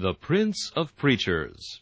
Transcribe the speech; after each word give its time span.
The 0.00 0.14
Prince 0.14 0.70
of 0.76 0.94
Preachers. 0.94 1.80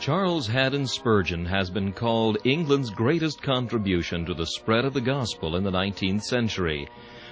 Charles 0.00 0.46
Haddon 0.46 0.86
Spurgeon 0.86 1.44
has 1.44 1.68
been 1.68 1.92
called 1.92 2.38
England's 2.44 2.88
greatest 2.88 3.42
contribution 3.42 4.24
to 4.24 4.32
the 4.32 4.46
spread 4.46 4.86
of 4.86 4.94
the 4.94 5.02
gospel 5.02 5.56
in 5.56 5.62
the 5.62 5.70
19th 5.70 6.22
century. 6.22 6.88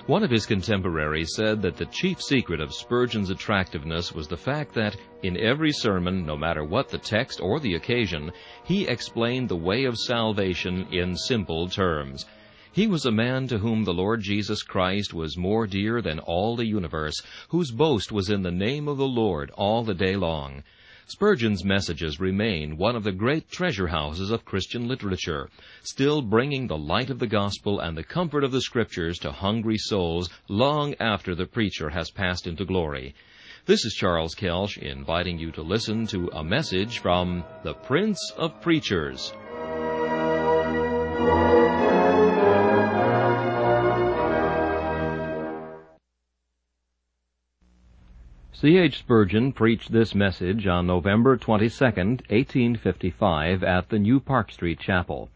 One 0.06 0.24
of 0.24 0.30
his 0.32 0.46
contemporaries 0.46 1.36
said 1.36 1.62
that 1.62 1.76
the 1.76 1.86
chief 1.86 2.20
secret 2.20 2.60
of 2.60 2.74
Spurgeon's 2.74 3.30
attractiveness 3.30 4.12
was 4.12 4.26
the 4.26 4.36
fact 4.36 4.74
that, 4.74 4.96
in 5.22 5.36
every 5.36 5.70
sermon, 5.70 6.26
no 6.26 6.36
matter 6.36 6.64
what 6.64 6.88
the 6.88 6.98
text 6.98 7.40
or 7.40 7.60
the 7.60 7.76
occasion, 7.76 8.32
he 8.64 8.84
explained 8.88 9.48
the 9.48 9.54
way 9.54 9.84
of 9.84 9.96
salvation 9.96 10.88
in 10.90 11.16
simple 11.16 11.68
terms. 11.68 12.26
He 12.72 12.88
was 12.88 13.06
a 13.06 13.12
man 13.12 13.46
to 13.46 13.58
whom 13.58 13.84
the 13.84 13.94
Lord 13.94 14.22
Jesus 14.22 14.64
Christ 14.64 15.14
was 15.14 15.38
more 15.38 15.68
dear 15.68 16.02
than 16.02 16.18
all 16.18 16.56
the 16.56 16.66
universe, 16.66 17.22
whose 17.50 17.70
boast 17.70 18.10
was 18.10 18.28
in 18.28 18.42
the 18.42 18.50
name 18.50 18.88
of 18.88 18.96
the 18.96 19.06
Lord 19.06 19.52
all 19.52 19.84
the 19.84 19.94
day 19.94 20.16
long. 20.16 20.64
Spurgeon's 21.06 21.64
messages 21.64 22.20
remain 22.20 22.76
one 22.76 22.94
of 22.94 23.02
the 23.02 23.12
great 23.12 23.50
treasure 23.50 23.88
houses 23.88 24.30
of 24.30 24.44
Christian 24.44 24.86
literature, 24.86 25.48
still 25.82 26.22
bringing 26.22 26.66
the 26.66 26.78
light 26.78 27.10
of 27.10 27.18
the 27.18 27.26
gospel 27.26 27.80
and 27.80 27.96
the 27.96 28.04
comfort 28.04 28.44
of 28.44 28.52
the 28.52 28.60
scriptures 28.60 29.18
to 29.18 29.32
hungry 29.32 29.78
souls 29.78 30.30
long 30.48 30.94
after 31.00 31.34
the 31.34 31.46
preacher 31.46 31.90
has 31.90 32.10
passed 32.10 32.46
into 32.46 32.64
glory. 32.64 33.14
This 33.66 33.84
is 33.84 33.94
Charles 33.94 34.34
Kelsch 34.34 34.78
inviting 34.78 35.38
you 35.38 35.52
to 35.52 35.62
listen 35.62 36.06
to 36.08 36.30
a 36.32 36.42
message 36.42 37.00
from 37.00 37.44
the 37.62 37.74
Prince 37.74 38.32
of 38.36 38.60
Preachers. 38.60 39.32
C. 48.62 48.78
H. 48.78 48.98
Spurgeon 49.00 49.50
preached 49.50 49.90
this 49.90 50.14
message 50.14 50.68
on 50.68 50.86
November 50.86 51.36
22, 51.36 51.84
1855, 51.84 53.64
at 53.64 53.88
the 53.88 53.98
New 53.98 54.20
Park 54.20 54.52
Street 54.52 54.78
Chapel. 54.78 55.30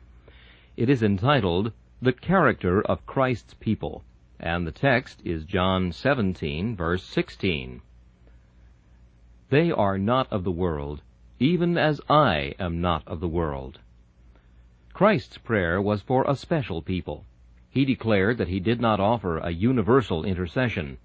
It 0.77 0.89
is 0.89 1.03
entitled, 1.03 1.73
The 2.01 2.13
Character 2.13 2.81
of 2.83 3.05
Christ's 3.05 3.55
People, 3.55 4.05
and 4.39 4.65
the 4.65 4.71
text 4.71 5.23
is 5.25 5.45
John 5.45 5.91
17, 5.91 6.77
verse 6.77 7.03
16. 7.03 7.83
They 9.51 9.73
are 9.73 9.99
not 9.99 10.33
of 10.33 10.45
the 10.45 10.53
world, 10.53 11.03
even 11.41 11.77
as 11.77 12.01
I 12.09 12.55
am 12.61 12.81
not 12.81 13.03
of 13.09 13.19
the 13.19 13.27
world. 13.27 13.81
Christ's 14.93 15.39
prayer 15.39 15.83
was 15.83 16.01
for 16.01 16.25
a 16.29 16.37
special 16.37 16.81
people. 16.81 17.25
He 17.71 17.85
declared 17.85 18.39
that 18.39 18.47
he 18.47 18.61
did 18.61 18.81
not 18.81 19.01
offer 19.01 19.39
a 19.39 19.51
universal 19.51 20.25
intercession. 20.25 20.99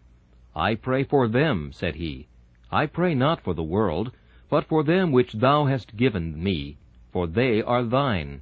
I 0.56 0.76
pray 0.76 1.04
for 1.04 1.28
them, 1.28 1.72
said 1.72 1.96
he. 1.96 2.28
I 2.72 2.86
pray 2.86 3.16
not 3.16 3.42
for 3.42 3.54
the 3.54 3.64
world, 3.64 4.12
but 4.50 4.66
for 4.66 4.84
them 4.84 5.12
which 5.12 5.34
thou 5.34 5.66
hast 5.66 5.96
given 5.96 6.44
me, 6.44 6.78
for 7.12 7.26
they 7.26 7.62
are 7.62 7.84
thine. 7.84 8.42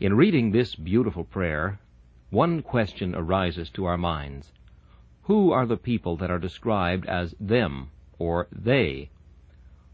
In 0.00 0.14
reading 0.14 0.50
this 0.50 0.74
beautiful 0.74 1.24
prayer, 1.24 1.78
one 2.30 2.62
question 2.62 3.14
arises 3.14 3.70
to 3.70 3.84
our 3.84 3.98
minds. 3.98 4.52
Who 5.22 5.52
are 5.52 5.66
the 5.66 5.76
people 5.76 6.16
that 6.16 6.30
are 6.30 6.38
described 6.38 7.06
as 7.06 7.34
them, 7.38 7.90
or 8.18 8.48
they? 8.50 9.10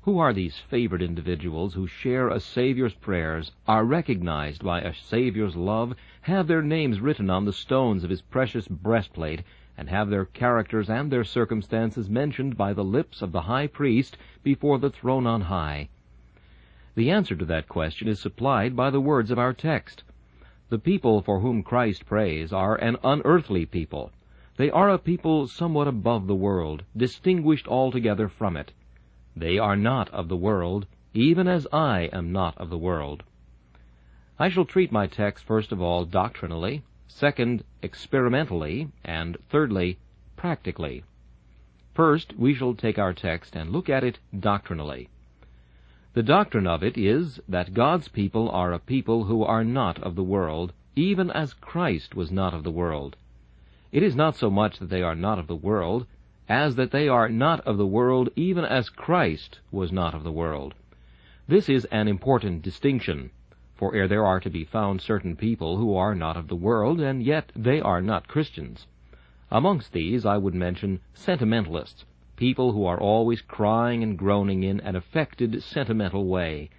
Who 0.02 0.18
are 0.18 0.32
these 0.32 0.58
favored 0.58 1.02
individuals 1.02 1.74
who 1.74 1.86
share 1.86 2.28
a 2.28 2.40
Savior's 2.40 2.94
prayers, 2.94 3.52
are 3.66 3.84
recognized 3.84 4.64
by 4.64 4.80
a 4.80 4.94
Savior's 4.94 5.56
love, 5.56 5.94
have 6.22 6.46
their 6.46 6.62
names 6.62 7.00
written 7.00 7.28
on 7.28 7.44
the 7.44 7.52
stones 7.52 8.04
of 8.04 8.10
his 8.10 8.22
precious 8.22 8.68
breastplate, 8.68 9.42
and 9.76 9.88
have 9.88 10.08
their 10.08 10.24
characters 10.24 10.88
and 10.88 11.10
their 11.10 11.24
circumstances 11.24 12.08
mentioned 12.08 12.56
by 12.56 12.72
the 12.72 12.84
lips 12.84 13.22
of 13.22 13.32
the 13.32 13.42
high 13.42 13.66
priest 13.66 14.16
before 14.42 14.78
the 14.78 14.90
throne 14.90 15.26
on 15.26 15.42
high? 15.42 15.88
The 16.94 17.10
answer 17.10 17.36
to 17.36 17.44
that 17.44 17.68
question 17.68 18.08
is 18.08 18.18
supplied 18.18 18.74
by 18.74 18.90
the 18.90 19.00
words 19.00 19.30
of 19.30 19.38
our 19.38 19.52
text. 19.52 20.02
The 20.68 20.78
people 20.78 21.20
for 21.20 21.40
whom 21.40 21.62
Christ 21.62 22.06
prays 22.06 22.52
are 22.52 22.76
an 22.76 22.96
unearthly 23.04 23.66
people. 23.66 24.12
They 24.56 24.70
are 24.70 24.88
a 24.88 24.98
people 24.98 25.46
somewhat 25.46 25.86
above 25.86 26.26
the 26.26 26.34
world, 26.34 26.82
distinguished 26.96 27.68
altogether 27.68 28.28
from 28.28 28.56
it. 28.56 28.72
They 29.36 29.58
are 29.58 29.76
not 29.76 30.08
of 30.08 30.28
the 30.28 30.36
world, 30.36 30.86
even 31.12 31.46
as 31.46 31.66
I 31.70 32.08
am 32.12 32.32
not 32.32 32.56
of 32.56 32.70
the 32.70 32.78
world. 32.78 33.22
I 34.38 34.48
shall 34.48 34.64
treat 34.64 34.90
my 34.90 35.06
text 35.06 35.44
first 35.44 35.72
of 35.72 35.82
all 35.82 36.06
doctrinally, 36.06 36.82
second, 37.08 37.64
experimentally, 37.82 38.88
and 39.04 39.36
thirdly, 39.48 39.98
practically. 40.36 41.02
First, 41.94 42.34
we 42.38 42.54
shall 42.54 42.74
take 42.74 42.98
our 42.98 43.14
text 43.14 43.56
and 43.56 43.70
look 43.70 43.88
at 43.88 44.04
it 44.04 44.18
doctrinally. 44.38 45.08
The 46.12 46.22
doctrine 46.22 46.66
of 46.66 46.82
it 46.82 46.96
is 46.96 47.40
that 47.48 47.74
God's 47.74 48.08
people 48.08 48.50
are 48.50 48.72
a 48.72 48.78
people 48.78 49.24
who 49.24 49.42
are 49.44 49.64
not 49.64 49.98
of 50.02 50.14
the 50.14 50.24
world, 50.24 50.72
even 50.94 51.30
as 51.30 51.52
Christ 51.52 52.14
was 52.14 52.30
not 52.30 52.54
of 52.54 52.64
the 52.64 52.70
world. 52.70 53.16
It 53.92 54.02
is 54.02 54.16
not 54.16 54.36
so 54.36 54.50
much 54.50 54.78
that 54.78 54.88
they 54.88 55.02
are 55.02 55.14
not 55.14 55.38
of 55.38 55.46
the 55.46 55.54
world, 55.54 56.06
as 56.48 56.76
that 56.76 56.90
they 56.90 57.08
are 57.08 57.28
not 57.28 57.60
of 57.60 57.76
the 57.76 57.86
world 57.86 58.30
even 58.36 58.64
as 58.64 58.88
Christ 58.88 59.60
was 59.70 59.92
not 59.92 60.14
of 60.14 60.22
the 60.22 60.32
world. 60.32 60.74
This 61.48 61.68
is 61.68 61.84
an 61.86 62.08
important 62.08 62.62
distinction, 62.62 63.30
for 63.76 63.94
ere 63.94 64.08
there 64.08 64.24
are 64.24 64.40
to 64.40 64.50
be 64.50 64.64
found 64.64 65.00
certain 65.00 65.36
people 65.36 65.76
who 65.76 65.94
are 65.94 66.14
not 66.14 66.36
of 66.36 66.48
the 66.48 66.56
world, 66.56 67.00
and 67.00 67.22
yet 67.22 67.52
they 67.54 67.80
are 67.80 68.00
not 68.00 68.26
Christians. 68.26 68.86
Amongst 69.50 69.92
these 69.92 70.26
I 70.26 70.38
would 70.38 70.54
mention 70.54 71.00
sentimentalists, 71.14 72.04
people 72.36 72.72
who 72.72 72.84
are 72.84 72.98
always 73.00 73.40
crying 73.42 74.02
and 74.02 74.18
groaning 74.18 74.62
in 74.62 74.80
an 74.80 74.96
affected, 74.96 75.62
sentimental 75.62 76.26
way. 76.26 76.70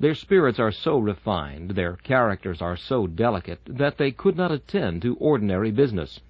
Their 0.00 0.14
spirits 0.14 0.58
are 0.58 0.70
so 0.70 0.98
refined, 0.98 1.70
their 1.70 1.94
characters 1.96 2.62
are 2.62 2.76
so 2.76 3.06
delicate, 3.06 3.60
that 3.66 3.98
they 3.98 4.10
could 4.10 4.36
not 4.36 4.52
attend 4.52 5.02
to 5.02 5.16
ordinary 5.16 5.70
business. 5.70 6.20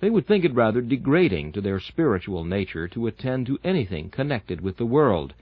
They 0.00 0.10
would 0.10 0.26
think 0.26 0.44
it 0.44 0.54
rather 0.54 0.80
degrading 0.80 1.52
to 1.52 1.60
their 1.60 1.78
spiritual 1.78 2.44
nature 2.44 2.88
to 2.88 3.06
attend 3.06 3.46
to 3.46 3.60
anything 3.62 4.10
connected 4.10 4.60
with 4.60 4.76
the 4.76 4.86
world. 4.86 5.34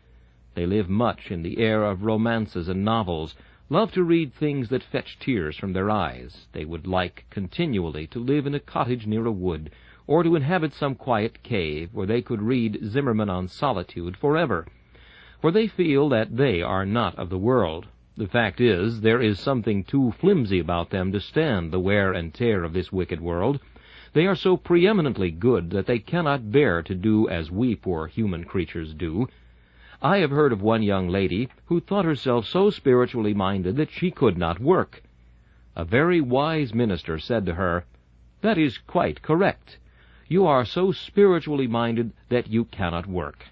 They 0.55 0.67
live 0.67 0.91
much 0.91 1.31
in 1.31 1.43
the 1.43 1.59
air 1.59 1.85
of 1.85 2.03
romances 2.03 2.69
and 2.69 2.85
novels, 2.85 3.35
love 3.73 3.93
to 3.93 4.03
read 4.03 4.35
things 4.35 4.69
that 4.69 4.83
fetch 4.83 5.17
tears 5.21 5.57
from 5.57 5.73
their 5.73 5.89
eyes. 5.89 6.49
They 6.53 6.65
would 6.65 6.89
like 6.89 7.25
continually 7.31 8.09
to 8.09 8.19
live 8.19 8.45
in 8.45 8.55
a 8.55 8.61
cottage 8.61 9.07
near 9.07 9.25
a 9.27 9.31
wood, 9.33 9.71
or 10.09 10.25
to 10.25 10.35
inhabit 10.35 10.75
some 10.75 10.97
quiet 10.97 11.41
cave 11.45 11.91
where 11.93 12.07
they 12.07 12.21
could 12.21 12.43
read 12.43 12.81
Zimmermann 12.85 13.31
on 13.31 13.47
solitude 13.47 14.17
forever. 14.17 14.67
For 15.41 15.53
they 15.53 15.69
feel 15.69 16.09
that 16.09 16.37
they 16.37 16.61
are 16.61 16.85
not 16.85 17.17
of 17.17 17.31
the 17.31 17.39
world. 17.39 17.87
The 18.17 18.27
fact 18.27 18.61
is, 18.61 19.03
there 19.03 19.23
is 19.23 19.39
something 19.39 19.85
too 19.85 20.15
flimsy 20.19 20.59
about 20.59 20.91
them 20.91 21.13
to 21.13 21.21
stand 21.21 21.71
the 21.71 21.79
wear 21.79 22.13
and 22.13 22.35
tear 22.35 22.65
of 22.65 22.73
this 22.73 22.91
wicked 22.91 23.21
world. 23.21 23.61
They 24.13 24.27
are 24.27 24.35
so 24.35 24.57
preeminently 24.57 25.31
good 25.31 25.71
that 25.71 25.87
they 25.87 26.01
cannot 26.01 26.51
bear 26.51 26.83
to 26.83 26.95
do 26.97 27.29
as 27.29 27.53
we 27.53 27.77
poor 27.77 28.09
human 28.09 28.43
creatures 28.43 28.93
do, 28.95 29.29
I 30.03 30.19
have 30.19 30.31
heard 30.31 30.53
of 30.53 30.63
one 30.63 30.83
young 30.83 31.09
lady 31.09 31.49
who 31.67 31.79
thought 31.79 32.07
herself 32.07 32.47
so 32.47 32.71
spiritually 32.71 33.35
minded 33.35 33.77
that 33.77 33.91
she 33.91 34.11
could 34.11 34.39
not 34.39 34.59
work. 34.59 35.03
A 35.77 35.85
very 35.85 36.21
wise 36.23 36.73
minister 36.73 37.19
said 37.19 37.45
to 37.47 37.55
her, 37.55 37.85
That 38.41 38.57
is 38.57 38.79
quite 38.79 39.21
correct. 39.21 39.79
You 40.27 40.47
are 40.47 40.65
so 40.65 40.91
spiritually 40.91 41.67
minded 41.67 42.13
that 42.31 42.49
you 42.49 42.65
cannot 42.65 43.07
work. 43.07 43.45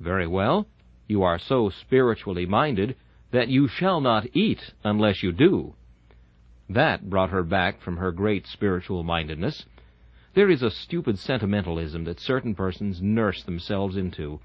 Very 0.00 0.26
well. 0.26 0.66
You 1.06 1.22
are 1.22 1.38
so 1.38 1.68
spiritually 1.68 2.46
minded 2.46 2.96
that 3.30 3.48
you 3.48 3.68
shall 3.68 4.00
not 4.00 4.26
eat 4.34 4.72
unless 4.82 5.22
you 5.22 5.30
do. 5.30 5.74
That 6.68 7.08
brought 7.08 7.30
her 7.30 7.44
back 7.44 7.80
from 7.80 7.98
her 7.98 8.10
great 8.10 8.46
spiritual 8.48 9.04
mindedness. 9.04 9.64
There 10.34 10.50
is 10.50 10.62
a 10.62 10.70
stupid 10.70 11.18
sentimentalism 11.18 12.04
that 12.04 12.18
certain 12.18 12.56
persons 12.56 13.00
nurse 13.00 13.44
themselves 13.44 13.96
into. 13.96 14.40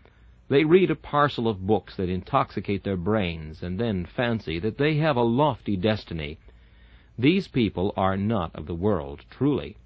They 0.51 0.65
read 0.65 0.91
a 0.91 0.95
parcel 0.95 1.47
of 1.47 1.65
books 1.65 1.95
that 1.95 2.09
intoxicate 2.09 2.83
their 2.83 2.97
brains, 2.97 3.63
and 3.63 3.79
then 3.79 4.03
fancy 4.03 4.59
that 4.59 4.77
they 4.77 4.95
have 4.95 5.15
a 5.15 5.21
lofty 5.21 5.77
destiny. 5.77 6.39
These 7.17 7.47
people 7.47 7.93
are 7.95 8.17
not 8.17 8.53
of 8.53 8.65
the 8.65 8.75
world, 8.75 9.23
truly. 9.29 9.77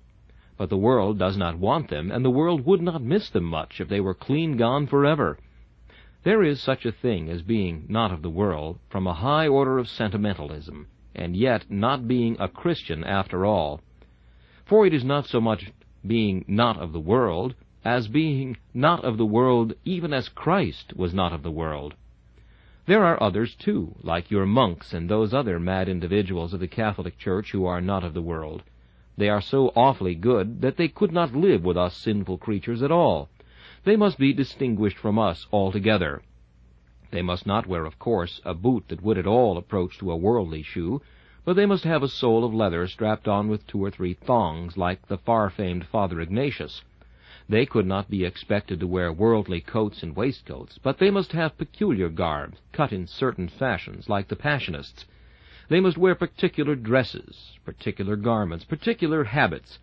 But 0.58 0.72
the 0.72 0.78
world 0.78 1.20
does 1.20 1.38
not 1.38 1.60
want 1.60 1.90
them, 1.90 2.10
and 2.10 2.26
the 2.26 2.32
world 2.32 2.66
would 2.66 2.82
not 2.82 3.04
miss 3.04 3.30
them 3.30 3.44
much 3.44 3.80
if 3.80 3.90
they 3.90 4.02
were 4.02 4.16
clean 4.16 4.58
gone 4.58 4.88
forever. 4.88 5.38
There 6.24 6.42
is 6.42 6.60
such 6.60 6.84
a 6.84 6.92
thing 6.92 7.30
as 7.30 7.44
being 7.44 7.86
not 7.88 8.12
of 8.12 8.24
the 8.24 8.32
world 8.32 8.80
from 8.90 9.06
a 9.06 9.14
high 9.14 9.48
order 9.48 9.78
of 9.78 9.88
sentimentalism, 9.88 10.88
and 11.14 11.36
yet 11.36 11.70
not 11.70 12.08
being 12.08 12.38
a 12.40 12.48
Christian 12.48 13.04
after 13.04 13.46
all. 13.46 13.82
For 14.66 14.88
it 14.88 14.96
is 14.96 15.04
not 15.04 15.28
so 15.28 15.40
much 15.40 15.72
being 16.04 16.44
not 16.48 16.78
of 16.80 16.92
the 16.92 17.00
world 17.00 17.54
as 17.86 18.08
being 18.08 18.58
not 18.74 19.06
of 19.06 19.18
the 19.18 19.26
world 19.26 19.72
even 19.86 20.12
as 20.12 20.28
Christ 20.28 20.96
was 20.96 21.14
not 21.14 21.32
of 21.32 21.44
the 21.44 21.52
world. 21.52 21.94
There 22.88 23.06
are 23.06 23.22
others, 23.22 23.56
too, 23.56 23.96
like 24.02 24.32
your 24.32 24.48
monks 24.48 24.92
and 24.92 25.08
those 25.08 25.34
other 25.34 25.60
mad 25.60 25.88
individuals 25.88 26.54
of 26.54 26.60
the 26.60 26.68
Catholic 26.68 27.18
Church 27.18 27.52
who 27.52 27.66
are 27.66 27.82
not 27.82 28.04
of 28.04 28.16
the 28.16 28.22
world. 28.24 28.64
They 29.18 29.30
are 29.30 29.42
so 29.42 29.72
awfully 29.76 30.16
good 30.16 30.62
that 30.62 30.78
they 30.78 30.88
could 30.88 31.12
not 31.12 31.36
live 31.36 31.64
with 31.64 31.78
us 31.78 31.96
sinful 31.96 32.40
creatures 32.40 32.82
at 32.82 32.92
all. 32.92 33.30
They 33.84 33.96
must 33.96 34.18
be 34.18 34.34
distinguished 34.34 34.98
from 34.98 35.20
us 35.20 35.46
altogether. 35.54 36.24
They 37.12 37.22
must 37.22 37.46
not 37.46 37.68
wear, 37.68 37.86
of 37.86 38.00
course, 38.00 38.42
a 38.44 38.56
boot 38.56 38.86
that 38.88 39.04
would 39.04 39.20
at 39.20 39.28
all 39.28 39.58
approach 39.58 40.00
to 40.00 40.12
a 40.12 40.18
worldly 40.18 40.64
shoe, 40.64 41.02
but 41.46 41.56
they 41.56 41.68
must 41.68 41.84
have 41.84 42.02
a 42.02 42.08
sole 42.08 42.44
of 42.44 42.54
leather 42.54 42.88
strapped 42.88 43.28
on 43.28 43.48
with 43.48 43.68
two 43.68 43.84
or 43.84 43.92
three 43.92 44.16
thongs, 44.16 44.76
like 44.76 45.08
the 45.08 45.20
far-famed 45.20 45.86
Father 45.86 46.20
Ignatius. 46.20 46.82
They 47.48 47.68
could 47.68 47.86
not 47.86 48.10
be 48.10 48.26
expected 48.26 48.80
to 48.80 48.88
wear 48.88 49.14
worldly 49.14 49.62
coats 49.62 50.02
and 50.02 50.16
waistcoats, 50.16 50.80
but 50.80 50.98
they 50.98 51.12
must 51.12 51.32
have 51.34 51.60
peculiar 51.60 52.10
garb, 52.10 52.56
cut 52.72 52.92
in 52.92 53.06
certain 53.06 53.50
fashions, 53.50 54.10
like 54.10 54.28
the 54.30 54.36
Passionists. 54.36 55.06
They 55.70 55.80
must 55.80 55.96
wear 55.96 56.16
particular 56.16 56.76
dresses, 56.76 57.60
particular 57.64 58.16
garments, 58.16 58.66
particular 58.66 59.26
habits, 59.26 59.78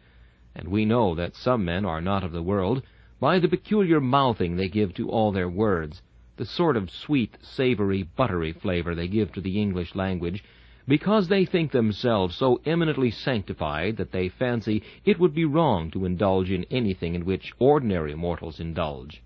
and 0.56 0.70
we 0.70 0.84
know 0.84 1.14
that 1.14 1.36
some 1.36 1.64
men 1.64 1.84
are 1.84 2.00
not 2.00 2.24
of 2.24 2.32
the 2.32 2.42
world 2.42 2.82
by 3.20 3.38
the 3.38 3.46
peculiar 3.46 4.00
mouthing 4.00 4.56
they 4.56 4.68
give 4.68 4.92
to 4.94 5.08
all 5.08 5.30
their 5.30 5.48
words, 5.48 6.02
the 6.38 6.44
sort 6.44 6.76
of 6.76 6.90
sweet, 6.90 7.38
savory, 7.42 8.02
buttery 8.02 8.50
flavor 8.52 8.92
they 8.96 9.06
give 9.06 9.30
to 9.34 9.40
the 9.40 9.60
English 9.60 9.94
language, 9.94 10.42
because 10.86 11.28
they 11.28 11.44
think 11.44 11.70
themselves 11.70 12.36
so 12.36 12.60
eminently 12.66 13.10
sanctified 13.10 13.96
that 13.96 14.12
they 14.12 14.28
fancy 14.28 14.82
it 15.04 15.18
would 15.18 15.34
be 15.34 15.44
wrong 15.44 15.90
to 15.90 16.04
indulge 16.04 16.50
in 16.50 16.64
anything 16.70 17.14
in 17.14 17.24
which 17.24 17.52
ordinary 17.58 18.14
mortals 18.14 18.58
indulge. 18.58 19.22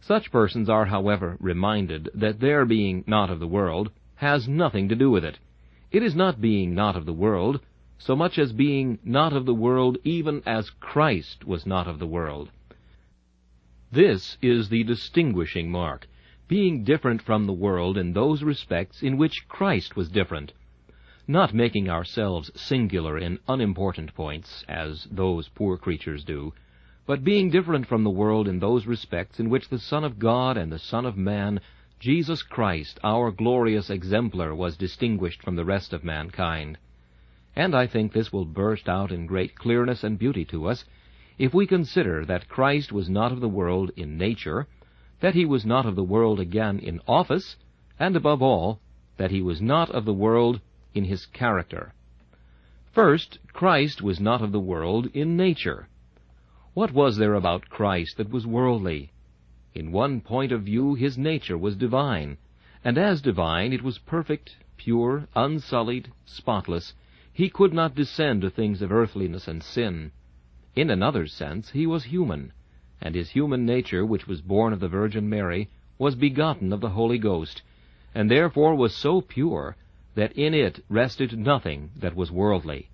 Such 0.00 0.30
persons 0.30 0.68
are, 0.68 0.86
however, 0.86 1.36
reminded 1.40 2.10
that 2.14 2.40
their 2.40 2.64
being 2.64 3.04
not 3.06 3.30
of 3.30 3.40
the 3.40 3.46
world 3.46 3.90
has 4.16 4.48
nothing 4.48 4.88
to 4.88 4.94
do 4.94 5.10
with 5.10 5.24
it. 5.24 5.38
It 5.90 6.02
is 6.02 6.14
not 6.14 6.40
being 6.40 6.74
not 6.74 6.96
of 6.96 7.06
the 7.06 7.12
world, 7.12 7.60
so 7.98 8.16
much 8.16 8.38
as 8.38 8.52
being 8.52 8.98
not 9.04 9.32
of 9.32 9.46
the 9.46 9.54
world 9.54 9.98
even 10.04 10.42
as 10.44 10.70
Christ 10.70 11.46
was 11.46 11.66
not 11.66 11.86
of 11.86 11.98
the 11.98 12.06
world. 12.06 12.50
This 13.92 14.36
is 14.42 14.68
the 14.68 14.82
distinguishing 14.82 15.70
mark 15.70 16.08
being 16.46 16.84
different 16.84 17.22
from 17.22 17.46
the 17.46 17.52
world 17.52 17.96
in 17.96 18.12
those 18.12 18.42
respects 18.42 19.02
in 19.02 19.16
which 19.16 19.48
Christ 19.48 19.96
was 19.96 20.10
different, 20.10 20.52
not 21.26 21.54
making 21.54 21.88
ourselves 21.88 22.50
singular 22.54 23.16
in 23.16 23.38
unimportant 23.48 24.14
points, 24.14 24.62
as 24.68 25.08
those 25.10 25.48
poor 25.48 25.78
creatures 25.78 26.22
do, 26.22 26.52
but 27.06 27.24
being 27.24 27.50
different 27.50 27.86
from 27.86 28.04
the 28.04 28.10
world 28.10 28.46
in 28.46 28.58
those 28.58 28.86
respects 28.86 29.40
in 29.40 29.48
which 29.48 29.68
the 29.68 29.78
Son 29.78 30.04
of 30.04 30.18
God 30.18 30.58
and 30.58 30.70
the 30.70 30.78
Son 30.78 31.06
of 31.06 31.16
Man, 31.16 31.60
Jesus 31.98 32.42
Christ, 32.42 33.00
our 33.02 33.30
glorious 33.30 33.88
exemplar, 33.88 34.54
was 34.54 34.76
distinguished 34.76 35.42
from 35.42 35.56
the 35.56 35.64
rest 35.64 35.94
of 35.94 36.04
mankind. 36.04 36.76
And 37.56 37.74
I 37.74 37.86
think 37.86 38.12
this 38.12 38.32
will 38.32 38.44
burst 38.44 38.88
out 38.88 39.12
in 39.12 39.26
great 39.26 39.54
clearness 39.54 40.04
and 40.04 40.18
beauty 40.18 40.44
to 40.46 40.66
us, 40.66 40.84
if 41.38 41.54
we 41.54 41.66
consider 41.66 42.24
that 42.26 42.48
Christ 42.48 42.92
was 42.92 43.08
not 43.08 43.32
of 43.32 43.40
the 43.40 43.48
world 43.48 43.90
in 43.96 44.18
nature, 44.18 44.66
that 45.20 45.34
he 45.34 45.44
was 45.44 45.64
not 45.64 45.86
of 45.86 45.96
the 45.96 46.02
world 46.02 46.40
again 46.40 46.78
in 46.78 47.00
office, 47.06 47.56
and 47.98 48.16
above 48.16 48.42
all, 48.42 48.80
that 49.16 49.30
he 49.30 49.40
was 49.40 49.60
not 49.62 49.90
of 49.90 50.04
the 50.04 50.12
world 50.12 50.60
in 50.94 51.04
his 51.04 51.26
character. 51.26 51.94
First, 52.92 53.38
Christ 53.52 54.02
was 54.02 54.20
not 54.20 54.42
of 54.42 54.52
the 54.52 54.60
world 54.60 55.06
in 55.14 55.36
nature. 55.36 55.88
What 56.74 56.92
was 56.92 57.16
there 57.16 57.34
about 57.34 57.68
Christ 57.68 58.16
that 58.16 58.30
was 58.30 58.46
worldly? 58.46 59.12
In 59.74 59.92
one 59.92 60.20
point 60.20 60.52
of 60.52 60.62
view 60.62 60.94
his 60.94 61.18
nature 61.18 61.58
was 61.58 61.76
divine, 61.76 62.36
and 62.84 62.98
as 62.98 63.22
divine 63.22 63.72
it 63.72 63.82
was 63.82 63.98
perfect, 63.98 64.56
pure, 64.76 65.26
unsullied, 65.34 66.10
spotless. 66.24 66.94
He 67.32 67.48
could 67.48 67.72
not 67.72 67.94
descend 67.94 68.42
to 68.42 68.50
things 68.50 68.82
of 68.82 68.92
earthliness 68.92 69.48
and 69.48 69.62
sin. 69.62 70.12
In 70.76 70.90
another 70.90 71.26
sense 71.26 71.70
he 71.70 71.86
was 71.86 72.04
human, 72.04 72.52
and 73.04 73.14
his 73.14 73.30
human 73.30 73.66
nature, 73.66 74.04
which 74.04 74.26
was 74.26 74.40
born 74.40 74.72
of 74.72 74.80
the 74.80 74.88
Virgin 74.88 75.28
Mary, 75.28 75.68
was 75.98 76.14
begotten 76.14 76.72
of 76.72 76.80
the 76.80 76.88
Holy 76.88 77.18
Ghost, 77.18 77.60
and 78.14 78.30
therefore 78.30 78.74
was 78.74 78.96
so 78.96 79.20
pure 79.20 79.76
that 80.14 80.32
in 80.32 80.54
it 80.54 80.82
rested 80.88 81.38
nothing 81.38 81.90
that 81.94 82.16
was 82.16 82.32
worldly. 82.32 82.88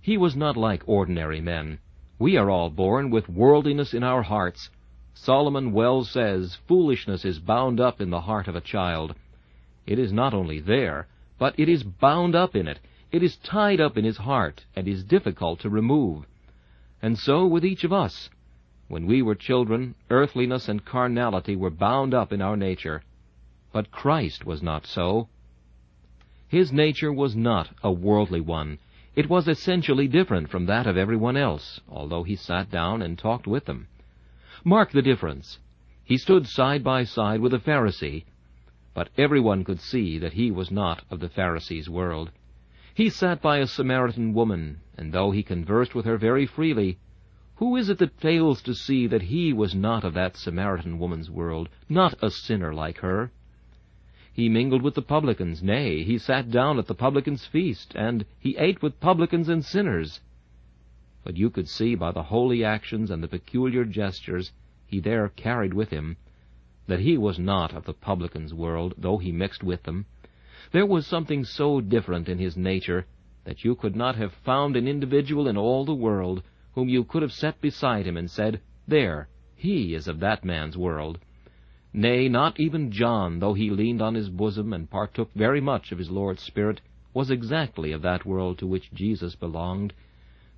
He 0.00 0.16
was 0.16 0.34
not 0.34 0.56
like 0.56 0.88
ordinary 0.88 1.42
men. 1.42 1.78
We 2.18 2.36
are 2.38 2.48
all 2.48 2.70
born 2.70 3.10
with 3.10 3.28
worldliness 3.28 3.92
in 3.92 4.02
our 4.02 4.22
hearts. 4.22 4.70
Solomon 5.12 5.72
well 5.72 6.04
says, 6.04 6.56
Foolishness 6.66 7.24
is 7.24 7.38
bound 7.38 7.80
up 7.80 8.00
in 8.00 8.10
the 8.10 8.22
heart 8.22 8.48
of 8.48 8.56
a 8.56 8.60
child. 8.60 9.14
It 9.86 9.98
is 9.98 10.12
not 10.12 10.32
only 10.32 10.60
there, 10.60 11.06
but 11.38 11.54
it 11.58 11.68
is 11.68 11.82
bound 11.82 12.34
up 12.34 12.56
in 12.56 12.66
it. 12.66 12.80
It 13.12 13.22
is 13.22 13.36
tied 13.36 13.80
up 13.80 13.98
in 13.98 14.04
his 14.04 14.16
heart, 14.16 14.64
and 14.74 14.88
is 14.88 15.04
difficult 15.04 15.60
to 15.60 15.70
remove. 15.70 16.24
And 17.02 17.18
so 17.18 17.46
with 17.46 17.64
each 17.64 17.84
of 17.84 17.92
us. 17.92 18.30
When 18.88 19.06
we 19.06 19.22
were 19.22 19.34
children, 19.34 19.94
earthliness 20.10 20.68
and 20.68 20.84
carnality 20.84 21.56
were 21.56 21.70
bound 21.70 22.12
up 22.12 22.32
in 22.32 22.42
our 22.42 22.56
nature. 22.56 23.02
But 23.72 23.90
Christ 23.90 24.44
was 24.44 24.62
not 24.62 24.86
so. 24.86 25.28
His 26.48 26.72
nature 26.72 27.12
was 27.12 27.34
not 27.34 27.70
a 27.82 27.90
worldly 27.90 28.40
one. 28.40 28.78
It 29.16 29.30
was 29.30 29.48
essentially 29.48 30.06
different 30.06 30.50
from 30.50 30.66
that 30.66 30.86
of 30.86 30.96
everyone 30.96 31.36
else, 31.36 31.80
although 31.88 32.24
he 32.24 32.36
sat 32.36 32.70
down 32.70 33.00
and 33.00 33.18
talked 33.18 33.46
with 33.46 33.64
them. 33.64 33.88
Mark 34.64 34.92
the 34.92 35.02
difference. 35.02 35.58
He 36.04 36.18
stood 36.18 36.46
side 36.46 36.84
by 36.84 37.04
side 37.04 37.40
with 37.40 37.54
a 37.54 37.58
Pharisee, 37.58 38.24
but 38.92 39.08
everyone 39.16 39.64
could 39.64 39.80
see 39.80 40.18
that 40.18 40.34
he 40.34 40.50
was 40.50 40.70
not 40.70 41.02
of 41.10 41.20
the 41.20 41.28
Pharisee's 41.28 41.88
world. 41.88 42.30
He 42.92 43.08
sat 43.08 43.40
by 43.40 43.58
a 43.58 43.66
Samaritan 43.66 44.34
woman, 44.34 44.80
and 44.96 45.12
though 45.12 45.30
he 45.30 45.42
conversed 45.42 45.94
with 45.94 46.04
her 46.04 46.18
very 46.18 46.46
freely, 46.46 46.98
who 47.56 47.76
is 47.76 47.88
it 47.88 47.98
that 47.98 48.18
fails 48.18 48.60
to 48.60 48.74
see 48.74 49.06
that 49.06 49.22
he 49.22 49.52
was 49.52 49.76
not 49.76 50.02
of 50.02 50.14
that 50.14 50.36
Samaritan 50.36 50.98
woman's 50.98 51.30
world, 51.30 51.68
not 51.88 52.12
a 52.20 52.28
sinner 52.28 52.74
like 52.74 52.98
her? 52.98 53.30
He 54.32 54.48
mingled 54.48 54.82
with 54.82 54.94
the 54.94 55.02
publicans, 55.02 55.62
nay, 55.62 56.02
he 56.02 56.18
sat 56.18 56.50
down 56.50 56.80
at 56.80 56.88
the 56.88 56.96
publicans' 56.96 57.46
feast, 57.46 57.94
and 57.94 58.26
he 58.40 58.56
ate 58.56 58.82
with 58.82 58.98
publicans 58.98 59.48
and 59.48 59.64
sinners. 59.64 60.20
But 61.22 61.36
you 61.36 61.48
could 61.48 61.68
see 61.68 61.94
by 61.94 62.10
the 62.10 62.24
holy 62.24 62.64
actions 62.64 63.08
and 63.08 63.22
the 63.22 63.28
peculiar 63.28 63.84
gestures 63.84 64.50
he 64.84 64.98
there 64.98 65.28
carried 65.28 65.74
with 65.74 65.90
him 65.90 66.16
that 66.88 66.98
he 66.98 67.16
was 67.16 67.38
not 67.38 67.72
of 67.72 67.84
the 67.84 67.94
publicans' 67.94 68.52
world, 68.52 68.94
though 68.98 69.18
he 69.18 69.30
mixed 69.30 69.62
with 69.62 69.84
them. 69.84 70.06
There 70.72 70.86
was 70.86 71.06
something 71.06 71.44
so 71.44 71.80
different 71.80 72.28
in 72.28 72.38
his 72.38 72.56
nature 72.56 73.06
that 73.44 73.62
you 73.62 73.76
could 73.76 73.94
not 73.94 74.16
have 74.16 74.32
found 74.32 74.74
an 74.74 74.88
individual 74.88 75.46
in 75.46 75.56
all 75.56 75.84
the 75.84 75.94
world 75.94 76.42
whom 76.74 76.88
you 76.88 77.04
could 77.04 77.22
have 77.22 77.32
set 77.32 77.60
beside 77.60 78.06
him 78.06 78.16
and 78.16 78.30
said, 78.30 78.60
There, 78.86 79.28
he 79.54 79.94
is 79.94 80.08
of 80.08 80.20
that 80.20 80.44
man's 80.44 80.76
world. 80.76 81.18
Nay, 81.92 82.28
not 82.28 82.58
even 82.58 82.90
John, 82.90 83.38
though 83.38 83.54
he 83.54 83.70
leaned 83.70 84.02
on 84.02 84.14
his 84.14 84.28
bosom 84.28 84.72
and 84.72 84.90
partook 84.90 85.32
very 85.34 85.60
much 85.60 85.92
of 85.92 85.98
his 85.98 86.10
Lord's 86.10 86.42
Spirit, 86.42 86.80
was 87.14 87.30
exactly 87.30 87.92
of 87.92 88.02
that 88.02 88.26
world 88.26 88.58
to 88.58 88.66
which 88.66 88.92
Jesus 88.92 89.36
belonged. 89.36 89.92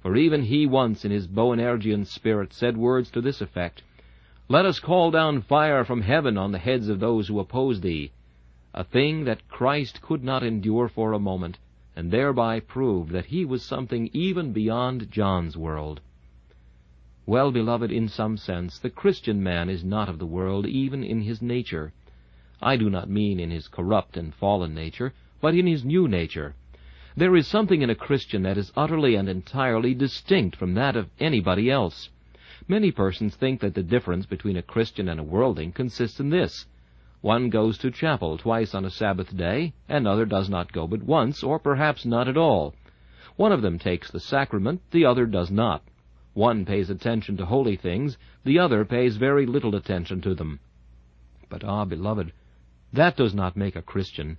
For 0.00 0.16
even 0.16 0.42
he 0.42 0.66
once 0.66 1.04
in 1.04 1.10
his 1.10 1.26
Boanergian 1.26 2.06
spirit 2.06 2.54
said 2.54 2.78
words 2.78 3.10
to 3.10 3.20
this 3.20 3.42
effect, 3.42 3.82
Let 4.48 4.64
us 4.64 4.80
call 4.80 5.10
down 5.10 5.42
fire 5.42 5.84
from 5.84 6.00
heaven 6.00 6.38
on 6.38 6.52
the 6.52 6.58
heads 6.58 6.88
of 6.88 7.00
those 7.00 7.28
who 7.28 7.38
oppose 7.38 7.82
thee, 7.82 8.12
a 8.72 8.84
thing 8.84 9.24
that 9.24 9.48
Christ 9.48 10.00
could 10.00 10.24
not 10.24 10.42
endure 10.42 10.88
for 10.88 11.12
a 11.12 11.18
moment, 11.18 11.58
and 11.94 12.10
thereby 12.10 12.60
proved 12.60 13.10
that 13.12 13.26
he 13.26 13.44
was 13.44 13.62
something 13.62 14.08
even 14.14 14.52
beyond 14.52 15.10
John's 15.10 15.56
world. 15.56 16.00
Well, 17.28 17.50
beloved, 17.50 17.90
in 17.90 18.06
some 18.06 18.36
sense, 18.36 18.78
the 18.78 18.88
Christian 18.88 19.42
man 19.42 19.68
is 19.68 19.82
not 19.82 20.08
of 20.08 20.20
the 20.20 20.26
world, 20.26 20.64
even 20.64 21.02
in 21.02 21.22
his 21.22 21.42
nature. 21.42 21.92
I 22.62 22.76
do 22.76 22.88
not 22.88 23.10
mean 23.10 23.40
in 23.40 23.50
his 23.50 23.66
corrupt 23.66 24.16
and 24.16 24.32
fallen 24.32 24.74
nature, 24.74 25.12
but 25.40 25.52
in 25.52 25.66
his 25.66 25.84
new 25.84 26.06
nature. 26.06 26.54
There 27.16 27.34
is 27.34 27.48
something 27.48 27.82
in 27.82 27.90
a 27.90 27.96
Christian 27.96 28.42
that 28.44 28.56
is 28.56 28.72
utterly 28.76 29.16
and 29.16 29.28
entirely 29.28 29.92
distinct 29.92 30.54
from 30.54 30.74
that 30.74 30.94
of 30.94 31.10
anybody 31.18 31.68
else. 31.68 32.10
Many 32.68 32.92
persons 32.92 33.34
think 33.34 33.60
that 33.60 33.74
the 33.74 33.82
difference 33.82 34.26
between 34.26 34.56
a 34.56 34.62
Christian 34.62 35.08
and 35.08 35.18
a 35.18 35.24
worldling 35.24 35.72
consists 35.72 36.20
in 36.20 36.30
this. 36.30 36.66
One 37.22 37.50
goes 37.50 37.76
to 37.78 37.90
chapel 37.90 38.38
twice 38.38 38.72
on 38.72 38.84
a 38.84 38.90
Sabbath 38.90 39.36
day, 39.36 39.72
another 39.88 40.26
does 40.26 40.48
not 40.48 40.72
go 40.72 40.86
but 40.86 41.02
once, 41.02 41.42
or 41.42 41.58
perhaps 41.58 42.06
not 42.06 42.28
at 42.28 42.36
all. 42.36 42.74
One 43.34 43.50
of 43.50 43.62
them 43.62 43.80
takes 43.80 44.12
the 44.12 44.20
sacrament, 44.20 44.80
the 44.92 45.04
other 45.06 45.26
does 45.26 45.50
not. 45.50 45.82
One 46.36 46.66
pays 46.66 46.90
attention 46.90 47.38
to 47.38 47.46
holy 47.46 47.76
things, 47.76 48.18
the 48.44 48.58
other 48.58 48.84
pays 48.84 49.16
very 49.16 49.46
little 49.46 49.74
attention 49.74 50.20
to 50.20 50.34
them. 50.34 50.60
But 51.48 51.64
ah, 51.64 51.86
beloved, 51.86 52.30
that 52.92 53.16
does 53.16 53.34
not 53.34 53.56
make 53.56 53.74
a 53.74 53.80
Christian. 53.80 54.38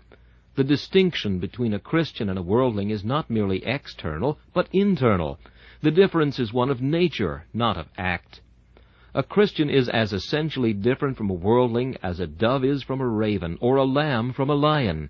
The 0.54 0.64
distinction 0.64 1.40
between 1.40 1.74
a 1.74 1.80
Christian 1.80 2.30
and 2.30 2.38
a 2.38 2.44
worldling 2.44 2.92
is 2.92 3.04
not 3.04 3.32
merely 3.32 3.66
external, 3.66 4.38
but 4.54 4.70
internal. 4.72 5.40
The 5.82 5.90
difference 5.90 6.38
is 6.38 6.54
one 6.54 6.70
of 6.70 6.84
nature, 6.84 7.46
not 7.52 7.78
of 7.78 7.88
act. 7.98 8.42
A 9.16 9.24
Christian 9.24 9.68
is 9.68 9.90
as 9.90 10.14
essentially 10.14 10.74
different 10.74 11.18
from 11.18 11.32
a 11.32 11.34
worldling 11.34 11.98
as 12.04 12.20
a 12.20 12.28
dove 12.28 12.64
is 12.64 12.84
from 12.84 13.02
a 13.02 13.08
raven, 13.08 13.58
or 13.60 13.78
a 13.78 13.86
lamb 13.86 14.34
from 14.34 14.52
a 14.52 14.56
lion. 14.56 15.10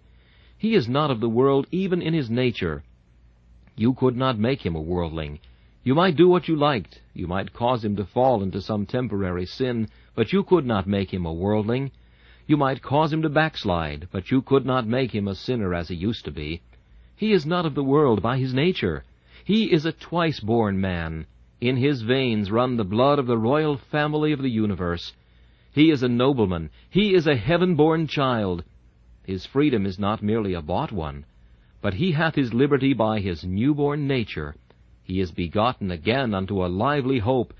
He 0.57 0.73
is 0.73 0.87
not 0.87 1.11
of 1.11 1.19
the 1.19 1.27
world 1.27 1.67
even 1.69 2.01
in 2.01 2.13
his 2.13 2.29
nature. 2.29 2.85
You 3.75 3.93
could 3.93 4.15
not 4.15 4.39
make 4.39 4.65
him 4.65 4.77
a 4.77 4.81
worldling. 4.81 5.39
You 5.87 5.95
might 5.95 6.17
do 6.17 6.27
what 6.27 6.49
you 6.49 6.57
liked. 6.57 6.99
You 7.13 7.27
might 7.27 7.53
cause 7.53 7.85
him 7.85 7.95
to 7.95 8.03
fall 8.03 8.43
into 8.43 8.61
some 8.61 8.85
temporary 8.85 9.45
sin, 9.45 9.87
but 10.15 10.33
you 10.33 10.43
could 10.43 10.65
not 10.65 10.85
make 10.85 11.13
him 11.13 11.25
a 11.25 11.31
worldling. 11.31 11.91
You 12.45 12.57
might 12.57 12.81
cause 12.81 13.13
him 13.13 13.21
to 13.21 13.29
backslide, 13.29 14.09
but 14.11 14.29
you 14.29 14.41
could 14.41 14.65
not 14.65 14.85
make 14.85 15.15
him 15.15 15.29
a 15.29 15.33
sinner 15.33 15.73
as 15.73 15.87
he 15.87 15.95
used 15.95 16.25
to 16.25 16.31
be. 16.31 16.61
He 17.15 17.31
is 17.31 17.45
not 17.45 17.65
of 17.65 17.73
the 17.73 17.85
world 17.85 18.21
by 18.21 18.37
his 18.37 18.53
nature. 18.53 19.05
He 19.45 19.71
is 19.71 19.85
a 19.85 19.93
twice-born 19.93 20.81
man. 20.81 21.25
In 21.61 21.77
his 21.77 22.01
veins 22.01 22.51
run 22.51 22.75
the 22.75 22.83
blood 22.83 23.17
of 23.17 23.27
the 23.27 23.37
royal 23.37 23.77
family 23.77 24.33
of 24.33 24.41
the 24.41 24.49
universe. 24.49 25.13
He 25.71 25.89
is 25.89 26.03
a 26.03 26.09
nobleman. 26.09 26.69
He 26.89 27.13
is 27.13 27.27
a 27.27 27.37
heaven-born 27.37 28.07
child. 28.07 28.65
His 29.23 29.45
freedom 29.45 29.85
is 29.85 29.97
not 29.97 30.21
merely 30.21 30.53
a 30.53 30.61
bought 30.61 30.91
one, 30.91 31.23
but 31.81 31.93
he 31.93 32.11
hath 32.11 32.35
his 32.35 32.53
liberty 32.53 32.93
by 32.93 33.21
his 33.21 33.45
new-born 33.45 34.05
nature. 34.05 34.53
He 35.07 35.21
is 35.21 35.31
begotten 35.31 35.89
again 35.89 36.33
unto 36.33 36.63
a 36.63 36.67
lively 36.67 37.19
hope, 37.19 37.53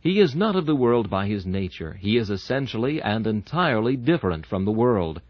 he 0.00 0.18
is 0.18 0.34
not 0.34 0.56
of 0.56 0.66
the 0.66 0.74
world 0.74 1.10
by 1.10 1.28
his 1.28 1.44
nature. 1.44 1.94
He 1.94 2.16
is 2.16 2.28
essentially 2.28 3.02
and 3.02 3.24
entirely 3.24 3.96
different 3.96 4.46
from 4.46 4.64
the 4.64 4.72
world. 4.72 5.20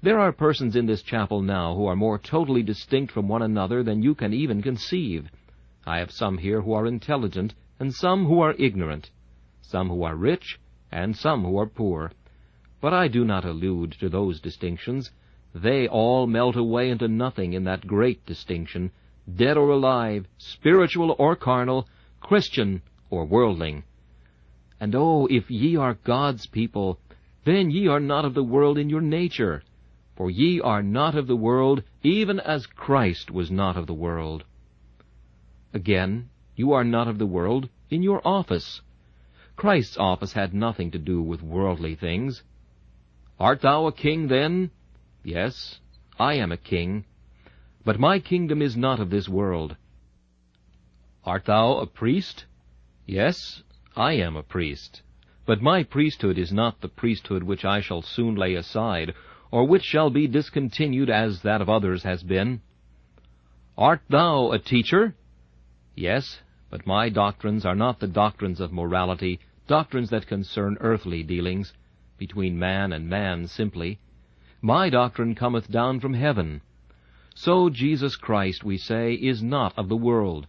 There 0.00 0.18
are 0.18 0.32
persons 0.32 0.76
in 0.76 0.86
this 0.86 1.02
chapel 1.02 1.42
now 1.42 1.74
who 1.74 1.86
are 1.86 1.96
more 1.96 2.18
totally 2.18 2.62
distinct 2.62 3.12
from 3.12 3.26
one 3.26 3.42
another 3.42 3.82
than 3.82 4.00
you 4.00 4.14
can 4.14 4.32
even 4.32 4.62
conceive. 4.62 5.28
I 5.84 5.98
have 5.98 6.12
some 6.12 6.38
here 6.38 6.60
who 6.60 6.72
are 6.72 6.86
intelligent, 6.86 7.54
and 7.80 7.92
some 7.92 8.26
who 8.26 8.40
are 8.40 8.54
ignorant, 8.58 9.10
some 9.60 9.88
who 9.88 10.04
are 10.04 10.14
rich, 10.14 10.60
and 10.92 11.16
some 11.16 11.44
who 11.44 11.58
are 11.58 11.66
poor. 11.66 12.12
But 12.80 12.94
I 12.94 13.08
do 13.08 13.24
not 13.24 13.44
allude 13.44 13.92
to 14.00 14.08
those 14.08 14.40
distinctions. 14.40 15.10
They 15.52 15.86
all 15.88 16.28
melt 16.28 16.54
away 16.54 16.90
into 16.90 17.08
nothing 17.08 17.54
in 17.54 17.64
that 17.64 17.88
great 17.88 18.24
distinction, 18.24 18.92
dead 19.32 19.56
or 19.56 19.70
alive, 19.70 20.26
spiritual 20.38 21.14
or 21.18 21.36
carnal, 21.36 21.88
Christian 22.20 22.82
or 23.10 23.24
worldling. 23.24 23.84
And 24.80 24.94
oh, 24.94 25.26
if 25.30 25.50
ye 25.50 25.76
are 25.76 25.98
God's 26.02 26.46
people, 26.46 26.98
then 27.44 27.70
ye 27.70 27.88
are 27.88 28.00
not 28.00 28.24
of 28.24 28.34
the 28.34 28.42
world 28.42 28.78
in 28.78 28.88
your 28.88 29.00
nature. 29.00 29.62
For 30.16 30.30
ye 30.30 30.60
are 30.60 30.82
not 30.82 31.14
of 31.14 31.26
the 31.26 31.36
world, 31.36 31.82
even 32.02 32.40
as 32.40 32.66
Christ 32.66 33.30
was 33.30 33.50
not 33.50 33.76
of 33.76 33.86
the 33.86 33.94
world. 33.94 34.44
Again, 35.72 36.28
you 36.54 36.72
are 36.72 36.84
not 36.84 37.08
of 37.08 37.18
the 37.18 37.26
world 37.26 37.68
in 37.90 38.02
your 38.02 38.20
office. 38.26 38.82
Christ's 39.56 39.96
office 39.96 40.32
had 40.32 40.52
nothing 40.52 40.90
to 40.90 40.98
do 40.98 41.22
with 41.22 41.42
worldly 41.42 41.94
things. 41.94 42.42
Art 43.38 43.62
thou 43.62 43.86
a 43.86 43.92
king 43.92 44.28
then? 44.28 44.70
Yes, 45.24 45.80
I 46.18 46.34
am 46.34 46.52
a 46.52 46.56
king. 46.56 47.04
But 47.84 47.98
my 47.98 48.20
kingdom 48.20 48.62
is 48.62 48.76
not 48.76 49.00
of 49.00 49.10
this 49.10 49.28
world. 49.28 49.76
Art 51.24 51.46
thou 51.46 51.78
a 51.78 51.86
priest? 51.86 52.46
Yes, 53.06 53.62
I 53.96 54.12
am 54.12 54.36
a 54.36 54.42
priest. 54.42 55.02
But 55.44 55.60
my 55.60 55.82
priesthood 55.82 56.38
is 56.38 56.52
not 56.52 56.80
the 56.80 56.88
priesthood 56.88 57.42
which 57.42 57.64
I 57.64 57.80
shall 57.80 58.02
soon 58.02 58.36
lay 58.36 58.54
aside, 58.54 59.14
or 59.50 59.66
which 59.66 59.82
shall 59.82 60.10
be 60.10 60.28
discontinued 60.28 61.10
as 61.10 61.42
that 61.42 61.60
of 61.60 61.68
others 61.68 62.04
has 62.04 62.22
been. 62.22 62.60
Art 63.76 64.02
thou 64.08 64.52
a 64.52 64.58
teacher? 64.58 65.16
Yes, 65.96 66.40
but 66.70 66.86
my 66.86 67.08
doctrines 67.08 67.66
are 67.66 67.74
not 67.74 67.98
the 67.98 68.06
doctrines 68.06 68.60
of 68.60 68.72
morality, 68.72 69.40
doctrines 69.66 70.10
that 70.10 70.28
concern 70.28 70.76
earthly 70.80 71.24
dealings, 71.24 71.72
between 72.16 72.58
man 72.58 72.92
and 72.92 73.08
man 73.08 73.48
simply. 73.48 73.98
My 74.60 74.88
doctrine 74.88 75.34
cometh 75.34 75.70
down 75.70 75.98
from 75.98 76.14
heaven. 76.14 76.60
So 77.34 77.70
Jesus 77.70 78.16
Christ, 78.16 78.64
we 78.64 78.76
say, 78.76 79.14
is 79.14 79.42
not 79.42 79.76
of 79.76 79.88
the 79.88 79.96
world. 79.96 80.46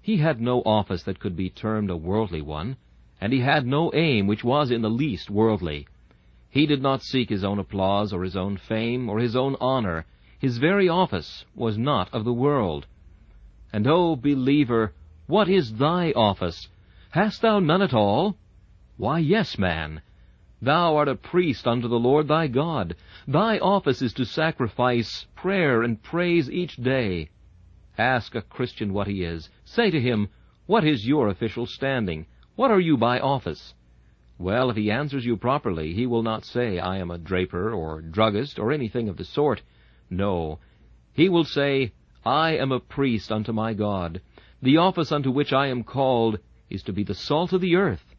He 0.00 0.18
had 0.18 0.40
no 0.40 0.60
office 0.62 1.02
that 1.04 1.20
could 1.20 1.36
be 1.36 1.50
termed 1.50 1.90
a 1.90 1.96
worldly 1.96 2.42
one 2.42 2.76
and 3.20 3.32
he 3.32 3.40
had 3.40 3.66
no 3.66 3.90
aim 3.94 4.26
which 4.26 4.44
was 4.44 4.70
in 4.70 4.82
the 4.82 4.90
least 4.90 5.30
worldly. 5.30 5.86
He 6.50 6.66
did 6.66 6.82
not 6.82 7.02
seek 7.02 7.28
his 7.28 7.44
own 7.44 7.58
applause 7.58 8.12
or 8.12 8.22
his 8.22 8.36
own 8.36 8.56
fame 8.56 9.08
or 9.08 9.18
his 9.18 9.34
own 9.34 9.56
honor. 9.60 10.04
His 10.38 10.58
very 10.58 10.88
office 10.88 11.44
was 11.54 11.78
not 11.78 12.12
of 12.12 12.24
the 12.24 12.32
world. 12.32 12.86
And, 13.72 13.86
O 13.86 14.12
oh, 14.12 14.16
believer, 14.16 14.92
what 15.26 15.48
is 15.48 15.74
thy 15.76 16.12
office? 16.12 16.68
Hast 17.10 17.42
thou 17.42 17.58
none 17.58 17.82
at 17.82 17.94
all? 17.94 18.36
Why, 18.96 19.18
yes, 19.18 19.58
man. 19.58 20.02
Thou 20.62 20.96
art 20.96 21.08
a 21.08 21.16
priest 21.16 21.66
unto 21.66 21.86
the 21.86 21.98
Lord 21.98 22.28
thy 22.28 22.46
God. 22.46 22.96
Thy 23.28 23.58
office 23.58 24.00
is 24.00 24.14
to 24.14 24.24
sacrifice 24.24 25.26
prayer 25.34 25.82
and 25.82 26.02
praise 26.02 26.50
each 26.50 26.76
day. 26.76 27.28
Ask 27.98 28.34
a 28.34 28.40
Christian 28.42 28.92
what 28.92 29.06
he 29.06 29.22
is. 29.22 29.50
Say 29.64 29.90
to 29.90 30.00
him, 30.00 30.28
What 30.64 30.84
is 30.84 31.06
your 31.06 31.28
official 31.28 31.66
standing? 31.66 32.26
What 32.54 32.70
are 32.70 32.80
you 32.80 32.96
by 32.96 33.20
office? 33.20 33.74
Well, 34.38 34.70
if 34.70 34.76
he 34.76 34.90
answers 34.90 35.26
you 35.26 35.36
properly, 35.36 35.92
he 35.92 36.06
will 36.06 36.22
not 36.22 36.44
say, 36.44 36.78
I 36.78 36.98
am 36.98 37.10
a 37.10 37.18
draper 37.18 37.72
or 37.72 38.00
druggist 38.00 38.58
or 38.58 38.72
anything 38.72 39.08
of 39.08 39.18
the 39.18 39.24
sort. 39.24 39.62
No. 40.08 40.58
He 41.12 41.28
will 41.28 41.44
say, 41.44 41.92
I 42.24 42.56
am 42.56 42.72
a 42.72 42.80
priest 42.80 43.30
unto 43.30 43.52
my 43.52 43.74
God. 43.74 44.22
The 44.62 44.78
office 44.78 45.12
unto 45.12 45.30
which 45.30 45.52
I 45.52 45.68
am 45.68 45.84
called 45.84 46.38
is 46.70 46.82
to 46.84 46.92
be 46.92 47.04
the 47.04 47.14
salt 47.14 47.52
of 47.52 47.60
the 47.60 47.76
earth. 47.76 48.15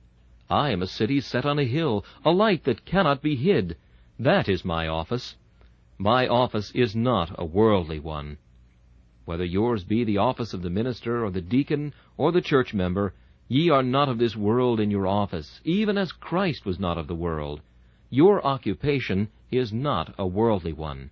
I 0.50 0.72
am 0.72 0.82
a 0.82 0.88
city 0.88 1.20
set 1.22 1.46
on 1.46 1.60
a 1.60 1.64
hill, 1.64 2.06
a 2.24 2.32
light 2.32 2.64
that 2.64 2.86
cannot 2.86 3.22
be 3.22 3.36
hid. 3.36 3.78
That 4.20 4.48
is 4.48 4.64
my 4.64 4.88
office. 4.88 5.36
My 5.98 6.28
office 6.28 6.72
is 6.72 6.96
not 6.96 7.36
a 7.38 7.46
worldly 7.46 8.00
one. 8.00 8.38
Whether 9.26 9.46
yours 9.46 9.84
be 9.84 10.04
the 10.04 10.18
office 10.18 10.54
of 10.54 10.62
the 10.62 10.70
minister 10.70 11.26
or 11.26 11.32
the 11.32 11.42
deacon 11.42 11.94
or 12.18 12.32
the 12.32 12.42
church 12.42 12.74
member, 12.74 13.14
Ye 13.50 13.70
are 13.70 13.84
not 13.84 14.10
of 14.10 14.18
this 14.18 14.36
world 14.36 14.78
in 14.78 14.92
your 14.92 15.08
office, 15.08 15.62
even 15.64 15.98
as 15.98 16.12
Christ 16.12 16.66
was 16.66 16.80
not 16.80 16.98
of 16.98 17.08
the 17.08 17.16
world. 17.16 17.62
Your 18.10 18.46
occupation 18.46 19.30
is 19.52 19.72
not 19.72 20.14
a 20.18 20.28
worldly 20.28 20.74
one. 20.74 21.12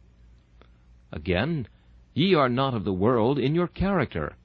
Again, 1.14 1.68
ye 2.14 2.34
are 2.34 2.50
not 2.50 2.74
of 2.74 2.84
the 2.84 2.94
world 2.94 3.40
in 3.40 3.56
your 3.56 3.68
character, 3.68 4.36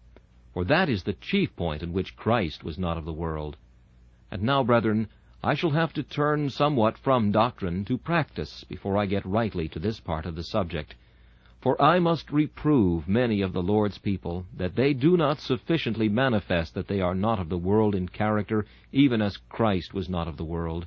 for 0.55 0.65
that 0.67 0.89
is 0.89 1.03
the 1.03 1.15
chief 1.15 1.55
point 1.57 1.83
in 1.83 1.93
which 1.93 2.17
Christ 2.17 2.63
was 2.63 2.79
not 2.79 2.97
of 2.97 3.05
the 3.05 3.13
world. 3.13 3.57
And 4.31 4.43
now, 4.43 4.63
brethren, 4.63 5.09
I 5.43 5.55
shall 5.55 5.71
have 5.71 5.93
to 5.95 6.03
turn 6.03 6.51
somewhat 6.51 6.97
from 6.99 7.33
doctrine 7.33 7.85
to 7.87 7.99
practice 7.99 8.63
before 8.65 8.97
I 8.97 9.07
get 9.07 9.27
rightly 9.27 9.69
to 9.69 9.79
this 9.79 9.99
part 9.99 10.27
of 10.27 10.37
the 10.37 10.45
subject. 10.45 10.95
For 11.61 11.81
I 11.83 11.99
must 11.99 12.31
reprove 12.31 13.09
many 13.09 13.43
of 13.43 13.53
the 13.53 13.63
Lord's 13.63 13.99
people, 13.99 14.47
that 14.57 14.77
they 14.77 14.95
do 14.95 15.17
not 15.17 15.41
sufficiently 15.41 16.09
manifest 16.09 16.75
that 16.75 16.89
they 16.89 17.01
are 17.01 17.15
not 17.15 17.39
of 17.39 17.49
the 17.49 17.59
world 17.59 17.95
in 17.95 18.09
character, 18.09 18.67
even 18.93 19.21
as 19.21 19.37
Christ 19.37 19.93
was 19.93 20.09
not 20.09 20.29
of 20.29 20.37
the 20.37 20.45
world. 20.45 20.87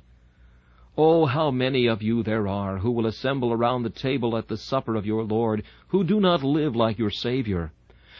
Oh, 0.96 1.26
how 1.26 1.50
many 1.50 1.86
of 1.86 2.02
you 2.02 2.22
there 2.22 2.48
are 2.48 2.78
who 2.78 2.92
will 2.92 3.06
assemble 3.06 3.52
around 3.52 3.82
the 3.82 3.90
table 3.90 4.36
at 4.36 4.48
the 4.48 4.56
supper 4.56 4.94
of 4.94 5.06
your 5.06 5.24
Lord, 5.24 5.64
who 5.88 6.02
do 6.02 6.20
not 6.20 6.42
live 6.42 6.74
like 6.74 6.98
your 6.98 7.10
Savior! 7.10 7.72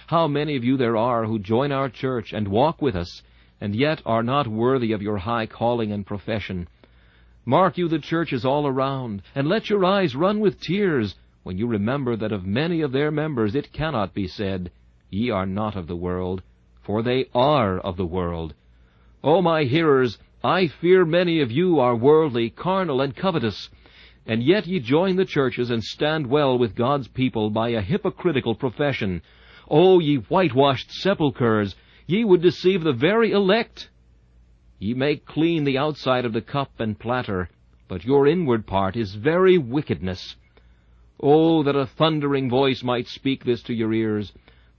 How 0.09 0.29
many 0.29 0.55
of 0.57 0.65
you 0.65 0.77
there 0.77 0.97
are 0.97 1.25
who 1.25 1.39
join 1.39 1.73
our 1.73 1.89
church 1.89 2.33
and 2.33 2.49
walk 2.49 2.83
with 2.83 2.95
us, 2.95 3.23
and 3.61 3.75
yet 3.75 4.03
are 4.05 4.23
not 4.23 4.47
worthy 4.47 4.93
of 4.93 5.03
your 5.03 5.19
high 5.19 5.47
calling 5.47 5.93
and 5.93 6.07
profession! 6.07 6.69
Mark 7.45 7.77
you 7.77 7.89
the 7.89 7.99
churches 7.99 8.45
all 8.45 8.67
around, 8.67 9.23
and 9.35 9.49
let 9.49 9.69
your 9.69 9.85
eyes 9.85 10.17
run 10.17 10.41
with 10.41 10.61
tears 10.61 11.15
when 11.43 11.59
you 11.59 11.67
remember 11.67 12.17
that 12.17 12.33
of 12.33 12.47
many 12.47 12.81
of 12.81 12.93
their 12.93 13.11
members 13.11 13.55
it 13.55 13.71
cannot 13.73 14.15
be 14.15 14.27
said, 14.27 14.71
Ye 15.11 15.29
are 15.29 15.45
not 15.45 15.77
of 15.77 15.87
the 15.87 15.97
world, 15.97 16.43
for 16.81 17.03
they 17.03 17.27
are 17.35 17.79
of 17.79 17.99
the 17.99 18.07
world. 18.07 18.55
O 19.23 19.43
my 19.43 19.65
hearers, 19.65 20.19
I 20.43 20.67
fear 20.67 21.05
many 21.05 21.41
of 21.41 21.53
you 21.53 21.79
are 21.81 21.95
worldly, 21.95 22.49
carnal, 22.51 23.03
and 23.03 23.15
covetous, 23.15 23.69
and 24.27 24.43
yet 24.43 24.67
ye 24.67 24.81
join 24.81 25.17
the 25.17 25.25
churches 25.27 25.71
and 25.71 25.85
stand 25.85 26.27
well 26.27 26.59
with 26.59 26.75
God's 26.75 27.09
people 27.09 27.51
by 27.51 27.69
a 27.71 27.83
hypocritical 27.83 28.55
profession. 28.55 29.21
O 29.69 30.01
ye 30.01 30.17
whitewashed 30.17 30.91
sepulchres, 30.93 31.75
ye 32.07 32.25
would 32.25 32.43
deceive 32.43 32.83
the 32.83 32.93
very 32.93 33.33
elect. 33.33 33.91
Ye 34.79 34.95
make 34.95 35.25
clean 35.25 35.65
the 35.65 35.79
outside 35.79 36.25
of 36.25 36.33
the 36.33 36.43
cup 36.43 36.79
and 36.79 36.99
platter, 36.99 37.49
but 37.89 38.05
your 38.05 38.27
inward 38.27 38.67
part 38.67 38.97
is 38.97 39.15
very 39.15 39.57
wickedness. 39.57 40.37
Oh, 41.21 41.63
that 41.63 41.77
a 41.77 41.87
thundering 41.87 42.51
voice 42.51 42.83
might 42.83 43.07
speak 43.07 43.45
this 43.45 43.63
to 43.65 43.75
your 43.75 43.93
ears. 43.93 44.33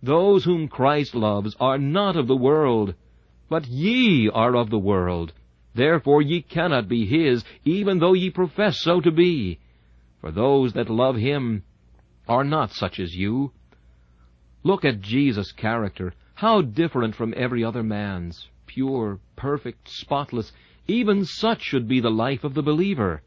Those 0.04 0.44
whom 0.44 0.68
Christ 0.68 1.16
loves 1.16 1.56
are 1.60 1.78
not 1.78 2.16
of 2.16 2.28
the 2.28 2.36
world, 2.36 2.94
but 3.50 3.68
ye 3.68 4.30
are 4.30 4.56
of 4.56 4.70
the 4.70 4.78
world. 4.78 5.34
Therefore 5.74 6.22
ye 6.22 6.42
cannot 6.42 6.88
be 6.88 7.06
his, 7.06 7.44
even 7.64 8.00
though 8.00 8.14
ye 8.14 8.30
profess 8.30 8.82
so 8.82 9.02
to 9.02 9.12
be. 9.12 9.60
For 10.22 10.32
those 10.32 10.74
that 10.74 10.90
love 10.90 11.16
him 11.16 11.64
are 12.28 12.44
not 12.44 12.72
such 12.72 13.00
as 13.00 13.16
you. 13.16 13.52
Look 14.64 14.86
at 14.86 15.02
Jesus' 15.02 15.52
character, 15.52 16.14
how 16.36 16.62
different 16.62 17.16
from 17.16 17.34
every 17.36 17.64
other 17.64 17.84
man's, 17.84 18.48
pure, 18.68 19.20
perfect, 19.36 19.88
spotless, 19.90 20.52
Even 20.88 21.26
such 21.26 21.64
should 21.64 21.88
be 21.88 22.00
the 22.00 22.12
life 22.12 22.44
of 22.44 22.54
the 22.54 22.62
believer. 22.62 23.24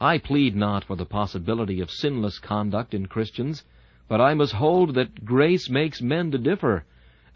I 0.00 0.16
plead 0.18 0.56
not 0.56 0.84
for 0.84 0.96
the 0.96 1.04
possibility 1.04 1.80
of 1.80 1.90
sinless 1.90 2.38
conduct 2.38 2.94
in 2.94 3.06
Christians, 3.06 3.64
but 4.08 4.20
I 4.20 4.34
must 4.34 4.54
hold 4.54 4.94
that 4.94 5.24
grace 5.24 5.68
makes 5.68 6.00
men 6.00 6.30
to 6.30 6.38
differ, 6.38 6.84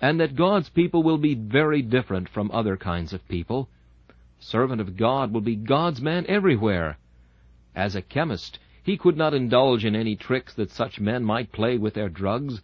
and 0.01 0.19
that 0.19 0.35
God's 0.35 0.71
people 0.71 1.03
will 1.03 1.19
be 1.19 1.35
very 1.35 1.83
different 1.83 2.29
from 2.29 2.51
other 2.53 2.77
kinds 2.77 3.13
of 3.13 3.29
people. 3.29 3.69
Servant 4.39 4.81
of 4.81 4.97
God 4.97 5.33
will 5.33 5.41
be 5.41 5.57
God's 5.57 6.01
man 6.01 6.25
everywhere. 6.27 6.99
As 7.75 7.95
a 7.95 8.03
chemist, 8.03 8.59
he 8.83 8.97
could 8.97 9.17
not 9.17 9.35
indulge 9.35 9.85
in 9.85 9.95
any 9.95 10.17
tricks 10.17 10.55
that 10.55 10.71
such 10.71 11.01
men 11.01 11.23
might 11.23 11.53
play 11.53 11.77
with 11.77 11.95
their 11.95 12.09
drugs. 12.09 12.63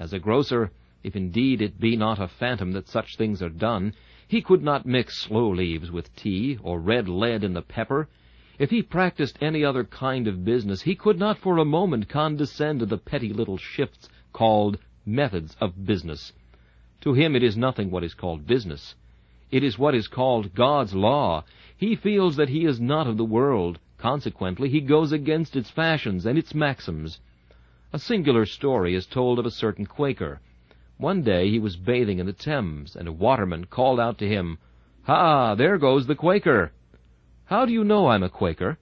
As 0.00 0.12
a 0.12 0.18
grocer, 0.18 0.72
if 1.02 1.16
indeed 1.16 1.60
it 1.60 1.80
be 1.80 1.96
not 1.96 2.20
a 2.20 2.28
phantom 2.28 2.72
that 2.72 2.88
such 2.88 3.16
things 3.16 3.42
are 3.42 3.48
done, 3.48 3.92
he 4.28 4.40
could 4.40 4.62
not 4.62 4.86
mix 4.86 5.18
sloe 5.18 5.50
leaves 5.50 5.90
with 5.90 6.14
tea, 6.16 6.58
or 6.62 6.80
red 6.80 7.08
lead 7.08 7.44
in 7.44 7.52
the 7.52 7.62
pepper. 7.62 8.08
If 8.58 8.70
he 8.70 8.82
practiced 8.82 9.38
any 9.40 9.64
other 9.64 9.84
kind 9.84 10.28
of 10.28 10.44
business, 10.44 10.82
he 10.82 10.94
could 10.94 11.18
not 11.18 11.38
for 11.38 11.58
a 11.58 11.64
moment 11.64 12.08
condescend 12.08 12.80
to 12.80 12.86
the 12.86 12.98
petty 12.98 13.32
little 13.32 13.58
shifts 13.58 14.08
called 14.32 14.78
methods 15.04 15.56
of 15.60 15.84
business. 15.84 16.32
To 17.00 17.14
him 17.14 17.34
it 17.34 17.42
is 17.42 17.56
nothing 17.56 17.90
what 17.90 18.04
is 18.04 18.14
called 18.14 18.46
business. 18.46 18.94
It 19.50 19.64
is 19.64 19.78
what 19.78 19.94
is 19.94 20.08
called 20.08 20.54
God's 20.54 20.94
law. 20.94 21.44
He 21.76 21.96
feels 21.96 22.36
that 22.36 22.48
he 22.48 22.64
is 22.64 22.80
not 22.80 23.06
of 23.06 23.16
the 23.16 23.24
world. 23.24 23.78
Consequently, 23.98 24.68
he 24.68 24.80
goes 24.80 25.12
against 25.12 25.56
its 25.56 25.70
fashions 25.70 26.24
and 26.24 26.38
its 26.38 26.54
maxims. 26.54 27.20
A 27.92 27.98
singular 27.98 28.46
story 28.46 28.94
is 28.94 29.06
told 29.06 29.38
of 29.38 29.44
a 29.44 29.50
certain 29.50 29.84
Quaker. 29.84 30.40
One 31.02 31.22
day 31.22 31.50
he 31.50 31.58
was 31.58 31.74
bathing 31.74 32.20
in 32.20 32.26
the 32.26 32.32
Thames, 32.32 32.94
and 32.94 33.08
a 33.08 33.12
waterman 33.12 33.64
called 33.64 33.98
out 33.98 34.18
to 34.18 34.28
him, 34.28 34.58
Ha! 35.02 35.56
There 35.56 35.76
goes 35.76 36.06
the 36.06 36.14
Quaker! 36.14 36.70
How 37.46 37.66
do 37.66 37.72
you 37.72 37.82
know 37.82 38.06
I'm 38.06 38.22
a 38.22 38.28
Quaker? 38.28 38.78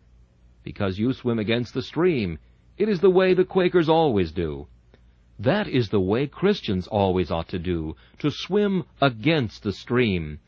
Because 0.63 0.99
you 0.99 1.15
swim 1.15 1.39
against 1.39 1.73
the 1.73 1.81
stream. 1.81 2.39
It 2.77 2.91
is 2.91 3.01
the 3.01 3.09
way 3.09 3.33
the 3.33 3.47
Quakers 3.47 3.89
always 3.89 4.33
do. 4.33 4.67
That 5.39 5.67
is 5.67 5.89
the 5.89 5.99
way 5.99 6.27
Christians 6.27 6.87
always 6.87 7.31
ought 7.31 7.49
to 7.49 7.59
do, 7.59 7.97
to 8.19 8.31
swim 8.31 8.85
against 9.01 9.63
the 9.63 9.73
stream. 9.73 10.41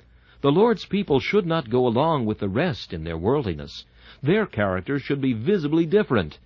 The 0.42 0.52
Lord's 0.52 0.84
people 0.84 1.20
should 1.20 1.46
not 1.46 1.70
go 1.70 1.86
along 1.86 2.26
with 2.26 2.40
the 2.40 2.50
rest 2.50 2.92
in 2.92 3.04
their 3.04 3.16
worldliness. 3.16 3.86
Their 4.22 4.44
character 4.44 4.98
should 4.98 5.22
be 5.22 5.32
visibly 5.32 5.86
different. 5.86 6.38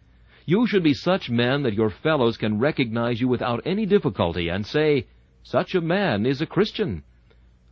You 0.44 0.68
should 0.68 0.84
be 0.84 0.94
such 0.94 1.28
men 1.28 1.64
that 1.64 1.74
your 1.74 1.90
fellows 1.90 2.36
can 2.36 2.60
recognize 2.60 3.20
you 3.20 3.26
without 3.26 3.66
any 3.66 3.86
difficulty 3.86 4.48
and 4.48 4.64
say, 4.64 5.06
Such 5.48 5.76
a 5.76 5.80
man 5.80 6.26
is 6.26 6.40
a 6.40 6.46
Christian. 6.46 7.04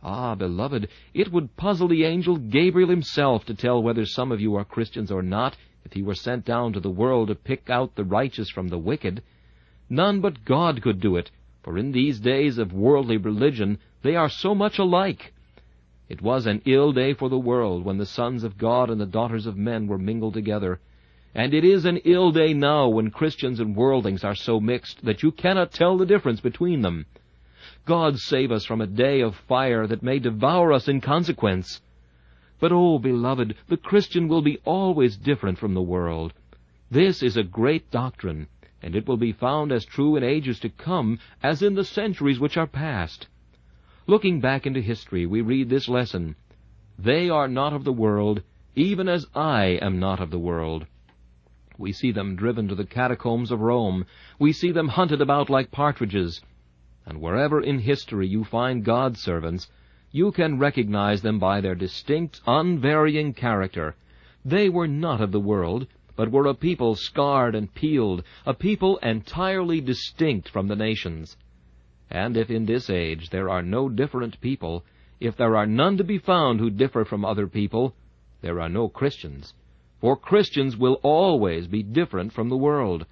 Ah, 0.01 0.33
beloved, 0.33 0.87
it 1.13 1.29
would 1.33 1.57
puzzle 1.57 1.89
the 1.89 2.05
angel 2.05 2.37
Gabriel 2.37 2.87
himself 2.87 3.43
to 3.47 3.53
tell 3.53 3.83
whether 3.83 4.05
some 4.05 4.31
of 4.31 4.39
you 4.39 4.55
are 4.55 4.63
Christians 4.63 5.11
or 5.11 5.21
not 5.21 5.57
if 5.83 5.91
he 5.91 6.01
were 6.01 6.15
sent 6.15 6.45
down 6.45 6.71
to 6.71 6.79
the 6.79 6.89
world 6.89 7.27
to 7.27 7.35
pick 7.35 7.69
out 7.69 7.95
the 7.95 8.05
righteous 8.05 8.49
from 8.49 8.69
the 8.69 8.77
wicked. 8.77 9.21
None 9.89 10.21
but 10.21 10.45
God 10.45 10.81
could 10.81 11.01
do 11.01 11.17
it, 11.17 11.31
for 11.63 11.77
in 11.77 11.91
these 11.91 12.21
days 12.21 12.57
of 12.57 12.71
worldly 12.71 13.17
religion 13.17 13.79
they 14.03 14.15
are 14.15 14.29
so 14.29 14.55
much 14.55 14.79
alike. 14.79 15.33
It 16.07 16.21
was 16.21 16.45
an 16.45 16.61
ill 16.63 16.93
day 16.93 17.13
for 17.13 17.27
the 17.27 17.37
world 17.37 17.83
when 17.83 17.97
the 17.97 18.05
sons 18.05 18.45
of 18.45 18.57
God 18.57 18.89
and 18.89 19.01
the 19.01 19.05
daughters 19.05 19.45
of 19.45 19.57
men 19.57 19.87
were 19.87 19.97
mingled 19.97 20.35
together. 20.35 20.79
And 21.33 21.53
it 21.53 21.65
is 21.65 21.83
an 21.83 21.97
ill 22.05 22.31
day 22.31 22.53
now 22.53 22.87
when 22.87 23.11
Christians 23.11 23.59
and 23.59 23.75
worldlings 23.75 24.23
are 24.23 24.33
so 24.33 24.61
mixed 24.61 25.03
that 25.03 25.23
you 25.23 25.33
cannot 25.33 25.73
tell 25.73 25.97
the 25.97 26.05
difference 26.05 26.39
between 26.39 26.81
them. 26.81 27.05
God 27.85 28.19
save 28.19 28.51
us 28.51 28.65
from 28.65 28.81
a 28.81 28.87
day 28.87 29.21
of 29.21 29.35
fire 29.47 29.85
that 29.87 30.01
may 30.01 30.19
devour 30.19 30.73
us 30.73 30.87
in 30.87 31.01
consequence. 31.01 31.81
But, 32.59 32.71
oh, 32.71 32.97
beloved, 32.97 33.55
the 33.67 33.77
Christian 33.77 34.27
will 34.27 34.41
be 34.41 34.59
always 34.65 35.17
different 35.17 35.59
from 35.59 35.75
the 35.75 35.81
world. 35.81 36.33
This 36.89 37.21
is 37.21 37.37
a 37.37 37.43
great 37.43 37.91
doctrine, 37.91 38.47
and 38.81 38.95
it 38.95 39.07
will 39.07 39.17
be 39.17 39.31
found 39.31 39.71
as 39.71 39.85
true 39.85 40.15
in 40.15 40.23
ages 40.23 40.59
to 40.61 40.69
come 40.69 41.19
as 41.43 41.61
in 41.61 41.75
the 41.75 41.83
centuries 41.83 42.39
which 42.39 42.57
are 42.57 42.67
past. 42.67 43.27
Looking 44.07 44.39
back 44.39 44.65
into 44.65 44.81
history, 44.81 45.25
we 45.25 45.41
read 45.41 45.69
this 45.69 45.87
lesson. 45.87 46.35
They 46.97 47.29
are 47.29 47.47
not 47.47 47.73
of 47.73 47.83
the 47.83 47.93
world, 47.93 48.41
even 48.75 49.07
as 49.07 49.27
I 49.35 49.79
am 49.81 49.99
not 49.99 50.19
of 50.19 50.31
the 50.31 50.39
world. 50.39 50.85
We 51.77 51.91
see 51.91 52.11
them 52.11 52.35
driven 52.35 52.67
to 52.69 52.75
the 52.75 52.85
catacombs 52.85 53.51
of 53.51 53.59
Rome. 53.59 54.05
We 54.39 54.53
see 54.53 54.71
them 54.71 54.87
hunted 54.87 55.21
about 55.21 55.49
like 55.49 55.71
partridges. 55.71 56.41
And 57.05 57.21
wherever 57.21 57.61
in 57.61 57.79
history 57.79 58.27
you 58.27 58.43
find 58.43 58.83
God's 58.83 59.21
servants, 59.21 59.67
you 60.11 60.31
can 60.31 60.57
recognize 60.57 61.21
them 61.21 61.39
by 61.39 61.61
their 61.61 61.75
distinct, 61.75 62.41
unvarying 62.47 63.33
character. 63.33 63.95
They 64.43 64.69
were 64.69 64.87
not 64.87 65.21
of 65.21 65.31
the 65.31 65.39
world, 65.39 65.87
but 66.15 66.31
were 66.31 66.47
a 66.47 66.53
people 66.53 66.95
scarred 66.95 67.53
and 67.53 67.73
peeled, 67.73 68.23
a 68.45 68.53
people 68.53 68.97
entirely 68.97 69.81
distinct 69.81 70.49
from 70.49 70.67
the 70.67 70.75
nations. 70.75 71.37
And 72.09 72.37
if 72.37 72.49
in 72.49 72.65
this 72.65 72.89
age 72.89 73.29
there 73.29 73.49
are 73.49 73.61
no 73.61 73.89
different 73.89 74.39
people, 74.39 74.85
if 75.19 75.35
there 75.35 75.55
are 75.55 75.65
none 75.65 75.97
to 75.97 76.03
be 76.03 76.17
found 76.17 76.59
who 76.59 76.69
differ 76.69 77.05
from 77.05 77.25
other 77.25 77.47
people, 77.47 77.95
there 78.41 78.61
are 78.61 78.69
no 78.69 78.87
Christians. 78.87 79.53
For 79.99 80.15
Christians 80.15 80.77
will 80.77 80.99
always 81.03 81.67
be 81.67 81.83
different 81.83 82.31
from 82.31 82.49
the 82.49 82.57
world. 82.57 83.05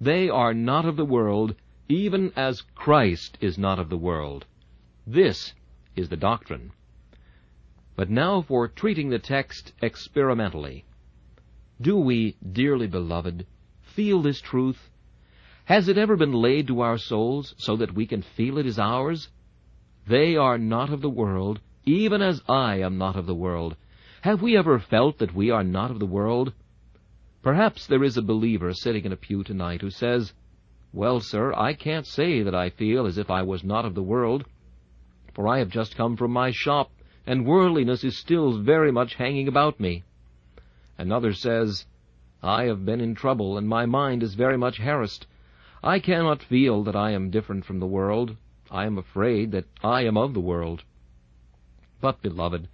They 0.00 0.28
are 0.28 0.54
not 0.54 0.84
of 0.84 0.96
the 0.96 1.04
world, 1.04 1.54
even 1.90 2.32
as 2.36 2.62
Christ 2.76 3.36
is 3.40 3.58
not 3.58 3.80
of 3.80 3.88
the 3.90 3.96
world. 3.96 4.46
This 5.04 5.54
is 5.96 6.08
the 6.08 6.16
doctrine. 6.16 6.70
But 7.96 8.08
now 8.08 8.42
for 8.42 8.68
treating 8.68 9.10
the 9.10 9.18
text 9.18 9.72
experimentally. 9.82 10.84
Do 11.80 11.96
we, 11.96 12.36
dearly 12.52 12.86
beloved, 12.86 13.44
feel 13.80 14.22
this 14.22 14.40
truth? 14.40 14.88
Has 15.64 15.88
it 15.88 15.98
ever 15.98 16.16
been 16.16 16.32
laid 16.32 16.68
to 16.68 16.80
our 16.80 16.96
souls 16.96 17.54
so 17.58 17.76
that 17.76 17.94
we 17.94 18.06
can 18.06 18.22
feel 18.22 18.56
it 18.58 18.66
is 18.66 18.78
ours? 18.78 19.28
They 20.06 20.36
are 20.36 20.58
not 20.58 20.92
of 20.92 21.00
the 21.00 21.10
world, 21.10 21.60
even 21.84 22.22
as 22.22 22.40
I 22.48 22.76
am 22.76 22.98
not 22.98 23.16
of 23.16 23.26
the 23.26 23.34
world. 23.34 23.74
Have 24.22 24.42
we 24.42 24.56
ever 24.56 24.78
felt 24.78 25.18
that 25.18 25.34
we 25.34 25.50
are 25.50 25.64
not 25.64 25.90
of 25.90 25.98
the 25.98 26.06
world? 26.06 26.52
Perhaps 27.42 27.88
there 27.88 28.04
is 28.04 28.16
a 28.16 28.22
believer 28.22 28.72
sitting 28.74 29.04
in 29.04 29.12
a 29.12 29.16
pew 29.16 29.42
tonight 29.42 29.80
who 29.80 29.90
says, 29.90 30.32
Well, 30.92 31.20
sir, 31.20 31.52
I 31.54 31.74
can't 31.74 32.06
say 32.06 32.42
that 32.42 32.54
I 32.54 32.70
feel 32.70 33.06
as 33.06 33.16
if 33.16 33.30
I 33.30 33.42
was 33.42 33.62
not 33.62 33.84
of 33.84 33.94
the 33.94 34.02
world, 34.02 34.44
for 35.34 35.46
I 35.46 35.58
have 35.58 35.70
just 35.70 35.96
come 35.96 36.16
from 36.16 36.32
my 36.32 36.50
shop, 36.50 36.90
and 37.26 37.46
worldliness 37.46 38.02
is 38.02 38.18
still 38.18 38.58
very 38.58 38.90
much 38.90 39.14
hanging 39.14 39.46
about 39.46 39.78
me. 39.78 40.02
Another 40.98 41.32
says, 41.32 41.86
I 42.42 42.64
have 42.64 42.84
been 42.84 43.00
in 43.00 43.14
trouble, 43.14 43.56
and 43.56 43.68
my 43.68 43.86
mind 43.86 44.24
is 44.24 44.34
very 44.34 44.56
much 44.56 44.78
harassed. 44.78 45.26
I 45.82 46.00
cannot 46.00 46.42
feel 46.42 46.82
that 46.82 46.96
I 46.96 47.12
am 47.12 47.30
different 47.30 47.64
from 47.64 47.78
the 47.78 47.86
world. 47.86 48.36
I 48.68 48.86
am 48.86 48.98
afraid 48.98 49.52
that 49.52 49.66
I 49.84 50.02
am 50.02 50.16
of 50.16 50.34
the 50.34 50.40
world. 50.40 50.82
But, 52.00 52.20
beloved, 52.20 52.66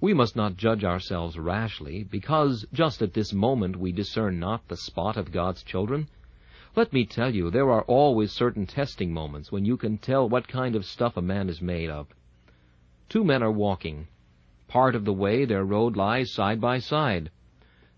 we 0.00 0.14
must 0.14 0.36
not 0.36 0.56
judge 0.56 0.84
ourselves 0.84 1.36
rashly, 1.36 2.04
because 2.04 2.64
just 2.72 3.02
at 3.02 3.14
this 3.14 3.32
moment 3.32 3.76
we 3.76 3.90
discern 3.90 4.38
not 4.38 4.68
the 4.68 4.76
spot 4.76 5.16
of 5.16 5.32
God's 5.32 5.64
children. 5.64 6.08
Let 6.76 6.92
me 6.92 7.04
tell 7.04 7.34
you, 7.34 7.50
there 7.50 7.70
are 7.70 7.82
always 7.82 8.32
certain 8.32 8.66
testing 8.66 9.12
moments 9.12 9.50
when 9.50 9.64
you 9.64 9.76
can 9.76 9.98
tell 9.98 10.28
what 10.28 10.46
kind 10.46 10.76
of 10.76 10.84
stuff 10.84 11.16
a 11.16 11.22
man 11.22 11.48
is 11.48 11.60
made 11.60 11.90
of. 11.90 12.06
Two 13.08 13.24
men 13.24 13.42
are 13.42 13.50
walking. 13.50 14.06
Part 14.68 14.94
of 14.94 15.04
the 15.04 15.12
way 15.12 15.44
their 15.44 15.64
road 15.64 15.96
lies 15.96 16.32
side 16.32 16.60
by 16.60 16.78
side. 16.78 17.30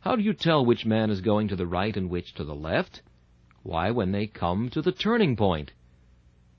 How 0.00 0.16
do 0.16 0.22
you 0.22 0.32
tell 0.32 0.64
which 0.64 0.86
man 0.86 1.10
is 1.10 1.20
going 1.20 1.48
to 1.48 1.56
the 1.56 1.66
right 1.66 1.96
and 1.96 2.08
which 2.08 2.32
to 2.34 2.44
the 2.44 2.54
left? 2.54 3.02
Why, 3.62 3.90
when 3.90 4.10
they 4.10 4.26
come 4.26 4.70
to 4.70 4.80
the 4.80 4.90
turning 4.90 5.36
point. 5.36 5.72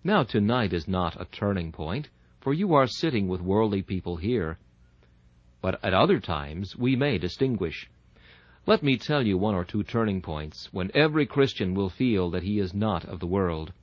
Now 0.03 0.23
tonight 0.23 0.71
is 0.71 0.87
not 0.87 1.19
a 1.19 1.25
turning 1.25 1.71
point, 1.71 2.09
for 2.41 2.53
you 2.53 2.73
are 2.73 2.87
sitting 2.87 3.27
with 3.27 3.41
worldly 3.41 3.81
people 3.81 4.17
here, 4.17 4.59
but 5.61 5.83
at 5.83 5.93
other 5.93 6.19
times 6.19 6.75
we 6.75 6.95
may 6.95 7.17
distinguish. 7.17 7.89
Let 8.65 8.81
me 8.81 8.95
tell 8.95 9.27
you 9.27 9.37
one 9.37 9.55
or 9.55 9.65
two 9.65 9.83
turning 9.83 10.21
points 10.21 10.69
when 10.71 10.89
every 10.93 11.25
Christian 11.25 11.73
will 11.73 11.89
feel 11.89 12.29
that 12.29 12.43
he 12.43 12.59
is 12.59 12.73
not 12.73 13.03
of 13.03 13.19
the 13.19 13.27
world. 13.27 13.73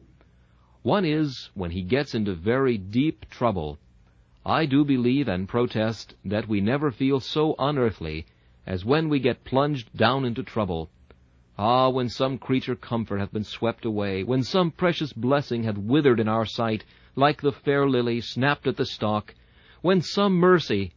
One 0.80 1.04
is 1.04 1.50
when 1.52 1.72
he 1.72 1.82
gets 1.82 2.14
into 2.14 2.32
very 2.32 2.78
deep 2.78 3.28
trouble. 3.28 3.78
I 4.46 4.64
do 4.64 4.86
believe 4.86 5.28
and 5.28 5.46
protest 5.46 6.14
that 6.24 6.48
we 6.48 6.62
never 6.62 6.90
feel 6.90 7.20
so 7.20 7.54
unearthly 7.58 8.24
as 8.66 8.82
when 8.82 9.10
we 9.10 9.20
get 9.20 9.44
plunged 9.44 9.94
down 9.94 10.24
into 10.24 10.42
trouble. 10.42 10.88
Ah, 11.58 11.90
when 11.90 12.08
some 12.08 12.38
creature 12.38 12.74
comfort 12.74 13.18
hath 13.18 13.34
been 13.34 13.44
swept 13.44 13.84
away, 13.84 14.24
when 14.24 14.42
some 14.42 14.70
precious 14.70 15.12
blessing 15.12 15.64
hath 15.64 15.76
withered 15.76 16.18
in 16.18 16.26
our 16.26 16.46
sight, 16.46 16.86
like 17.14 17.42
the 17.42 17.52
fair 17.52 17.86
lily 17.86 18.22
snapped 18.22 18.66
at 18.66 18.78
the 18.78 18.86
stalk, 18.86 19.34
when 19.82 20.00
some 20.00 20.32
mercy 20.32 20.94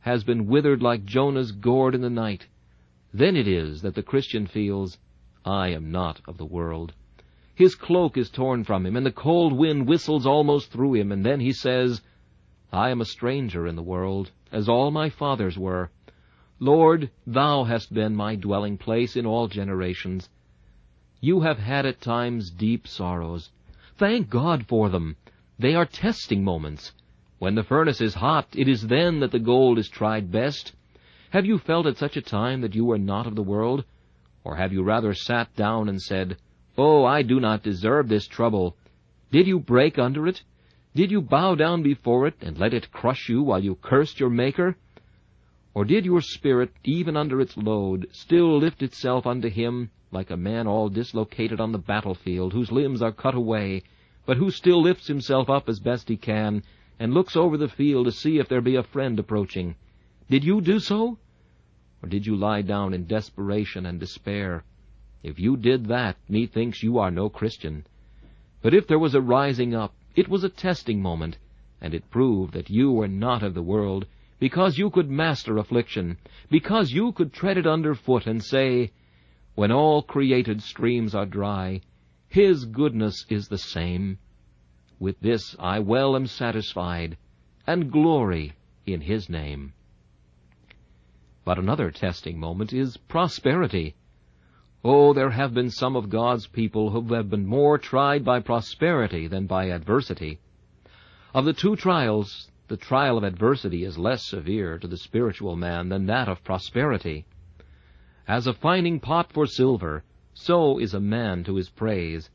has 0.00 0.24
been 0.24 0.48
withered 0.48 0.82
like 0.82 1.04
Jonah's 1.04 1.52
gourd 1.52 1.94
in 1.94 2.00
the 2.00 2.10
night, 2.10 2.48
then 3.12 3.36
it 3.36 3.48
is 3.48 3.82
that 3.82 3.94
the 3.94 4.02
Christian 4.02 4.46
feels, 4.46 4.98
I 5.44 5.68
am 5.68 5.90
not 5.90 6.20
of 6.26 6.36
the 6.36 6.44
world. 6.44 6.92
His 7.54 7.74
cloak 7.74 8.16
is 8.16 8.30
torn 8.30 8.64
from 8.64 8.86
him, 8.86 8.96
and 8.96 9.04
the 9.04 9.10
cold 9.10 9.52
wind 9.52 9.88
whistles 9.88 10.26
almost 10.26 10.70
through 10.70 10.94
him, 10.94 11.10
and 11.10 11.24
then 11.24 11.40
he 11.40 11.52
says, 11.52 12.02
I 12.72 12.90
am 12.90 13.00
a 13.00 13.06
stranger 13.06 13.66
in 13.66 13.76
the 13.76 13.82
world, 13.82 14.30
as 14.52 14.68
all 14.68 14.90
my 14.90 15.08
fathers 15.08 15.58
were. 15.58 15.90
Lord, 16.60 17.10
thou 17.26 17.64
hast 17.64 17.92
been 17.94 18.14
my 18.14 18.34
dwelling 18.34 18.78
place 18.78 19.16
in 19.16 19.26
all 19.26 19.48
generations. 19.48 20.28
You 21.20 21.40
have 21.40 21.58
had 21.58 21.86
at 21.86 22.00
times 22.00 22.50
deep 22.50 22.86
sorrows. 22.86 23.50
Thank 23.96 24.28
God 24.28 24.66
for 24.66 24.88
them. 24.88 25.16
They 25.58 25.74
are 25.74 25.86
testing 25.86 26.44
moments. 26.44 26.92
When 27.38 27.54
the 27.54 27.64
furnace 27.64 28.00
is 28.00 28.14
hot, 28.14 28.48
it 28.54 28.68
is 28.68 28.86
then 28.86 29.20
that 29.20 29.32
the 29.32 29.38
gold 29.38 29.78
is 29.78 29.88
tried 29.88 30.30
best. 30.30 30.72
Have 31.30 31.44
you 31.44 31.58
felt 31.58 31.86
at 31.86 31.98
such 31.98 32.16
a 32.16 32.22
time 32.22 32.62
that 32.62 32.74
you 32.74 32.86
were 32.86 32.96
not 32.96 33.26
of 33.26 33.34
the 33.34 33.42
world? 33.42 33.84
Or 34.44 34.56
have 34.56 34.72
you 34.72 34.82
rather 34.82 35.12
sat 35.12 35.54
down 35.54 35.86
and 35.88 36.00
said, 36.00 36.38
Oh, 36.78 37.04
I 37.04 37.20
do 37.20 37.38
not 37.38 37.62
deserve 37.62 38.08
this 38.08 38.26
trouble. 38.26 38.76
Did 39.30 39.46
you 39.46 39.60
break 39.60 39.98
under 39.98 40.26
it? 40.26 40.42
Did 40.94 41.10
you 41.10 41.20
bow 41.20 41.54
down 41.54 41.82
before 41.82 42.26
it 42.26 42.36
and 42.40 42.56
let 42.56 42.72
it 42.72 42.90
crush 42.92 43.28
you 43.28 43.42
while 43.42 43.62
you 43.62 43.74
cursed 43.74 44.18
your 44.18 44.30
Maker? 44.30 44.76
Or 45.74 45.84
did 45.84 46.06
your 46.06 46.22
spirit, 46.22 46.72
even 46.82 47.14
under 47.14 47.42
its 47.42 47.58
load, 47.58 48.08
still 48.10 48.56
lift 48.56 48.82
itself 48.82 49.26
unto 49.26 49.50
him, 49.50 49.90
like 50.10 50.30
a 50.30 50.36
man 50.36 50.66
all 50.66 50.88
dislocated 50.88 51.60
on 51.60 51.72
the 51.72 51.78
battlefield, 51.78 52.54
whose 52.54 52.72
limbs 52.72 53.02
are 53.02 53.12
cut 53.12 53.34
away, 53.34 53.82
but 54.24 54.38
who 54.38 54.50
still 54.50 54.80
lifts 54.80 55.08
himself 55.08 55.50
up 55.50 55.68
as 55.68 55.78
best 55.78 56.08
he 56.08 56.16
can, 56.16 56.62
and 56.98 57.12
looks 57.12 57.36
over 57.36 57.58
the 57.58 57.68
field 57.68 58.06
to 58.06 58.12
see 58.12 58.38
if 58.38 58.48
there 58.48 58.62
be 58.62 58.76
a 58.76 58.82
friend 58.82 59.18
approaching? 59.18 59.74
Did 60.30 60.44
you 60.44 60.60
do 60.60 60.78
so? 60.78 61.18
Or 62.02 62.08
did 62.08 62.26
you 62.26 62.36
lie 62.36 62.62
down 62.62 62.92
in 62.92 63.06
desperation 63.06 63.86
and 63.86 63.98
despair? 63.98 64.64
If 65.22 65.38
you 65.38 65.56
did 65.56 65.86
that, 65.86 66.16
methinks 66.28 66.82
you 66.82 66.98
are 66.98 67.10
no 67.10 67.30
Christian. 67.30 67.86
But 68.60 68.74
if 68.74 68.86
there 68.86 68.98
was 68.98 69.14
a 69.14 69.22
rising 69.22 69.74
up, 69.74 69.94
it 70.14 70.28
was 70.28 70.44
a 70.44 70.48
testing 70.48 71.00
moment, 71.00 71.38
and 71.80 71.94
it 71.94 72.10
proved 72.10 72.52
that 72.52 72.68
you 72.68 72.92
were 72.92 73.08
not 73.08 73.42
of 73.42 73.54
the 73.54 73.62
world, 73.62 74.06
because 74.38 74.76
you 74.76 74.90
could 74.90 75.08
master 75.08 75.56
affliction, 75.56 76.18
because 76.50 76.92
you 76.92 77.12
could 77.12 77.32
tread 77.32 77.56
it 77.56 77.66
under 77.66 77.94
foot 77.94 78.26
and 78.26 78.44
say, 78.44 78.92
When 79.54 79.72
all 79.72 80.02
created 80.02 80.62
streams 80.62 81.14
are 81.14 81.26
dry, 81.26 81.80
His 82.28 82.66
goodness 82.66 83.24
is 83.30 83.48
the 83.48 83.58
same. 83.58 84.18
With 84.98 85.18
this 85.20 85.56
I 85.58 85.78
well 85.78 86.14
am 86.14 86.26
satisfied, 86.26 87.16
and 87.66 87.90
glory 87.90 88.52
in 88.86 89.00
His 89.00 89.28
name. 89.28 89.72
But 91.48 91.58
another 91.58 91.90
testing 91.90 92.38
moment 92.38 92.74
is 92.74 92.98
prosperity. 92.98 93.94
Oh, 94.84 95.14
there 95.14 95.30
have 95.30 95.54
been 95.54 95.70
some 95.70 95.96
of 95.96 96.10
God's 96.10 96.46
people 96.46 96.90
who 96.90 97.14
have 97.14 97.30
been 97.30 97.46
more 97.46 97.78
tried 97.78 98.22
by 98.22 98.40
prosperity 98.40 99.26
than 99.28 99.46
by 99.46 99.68
adversity. 99.68 100.40
Of 101.32 101.46
the 101.46 101.54
two 101.54 101.74
trials, 101.74 102.50
the 102.66 102.76
trial 102.76 103.16
of 103.16 103.24
adversity 103.24 103.82
is 103.82 103.96
less 103.96 104.26
severe 104.26 104.78
to 104.78 104.86
the 104.86 104.98
spiritual 104.98 105.56
man 105.56 105.88
than 105.88 106.04
that 106.04 106.28
of 106.28 106.44
prosperity. 106.44 107.24
As 108.26 108.46
a 108.46 108.52
fining 108.52 109.00
pot 109.00 109.32
for 109.32 109.46
silver, 109.46 110.04
so 110.34 110.78
is 110.78 110.92
a 110.92 111.00
man 111.00 111.44
to 111.44 111.54
his 111.54 111.70
praise. 111.70 112.28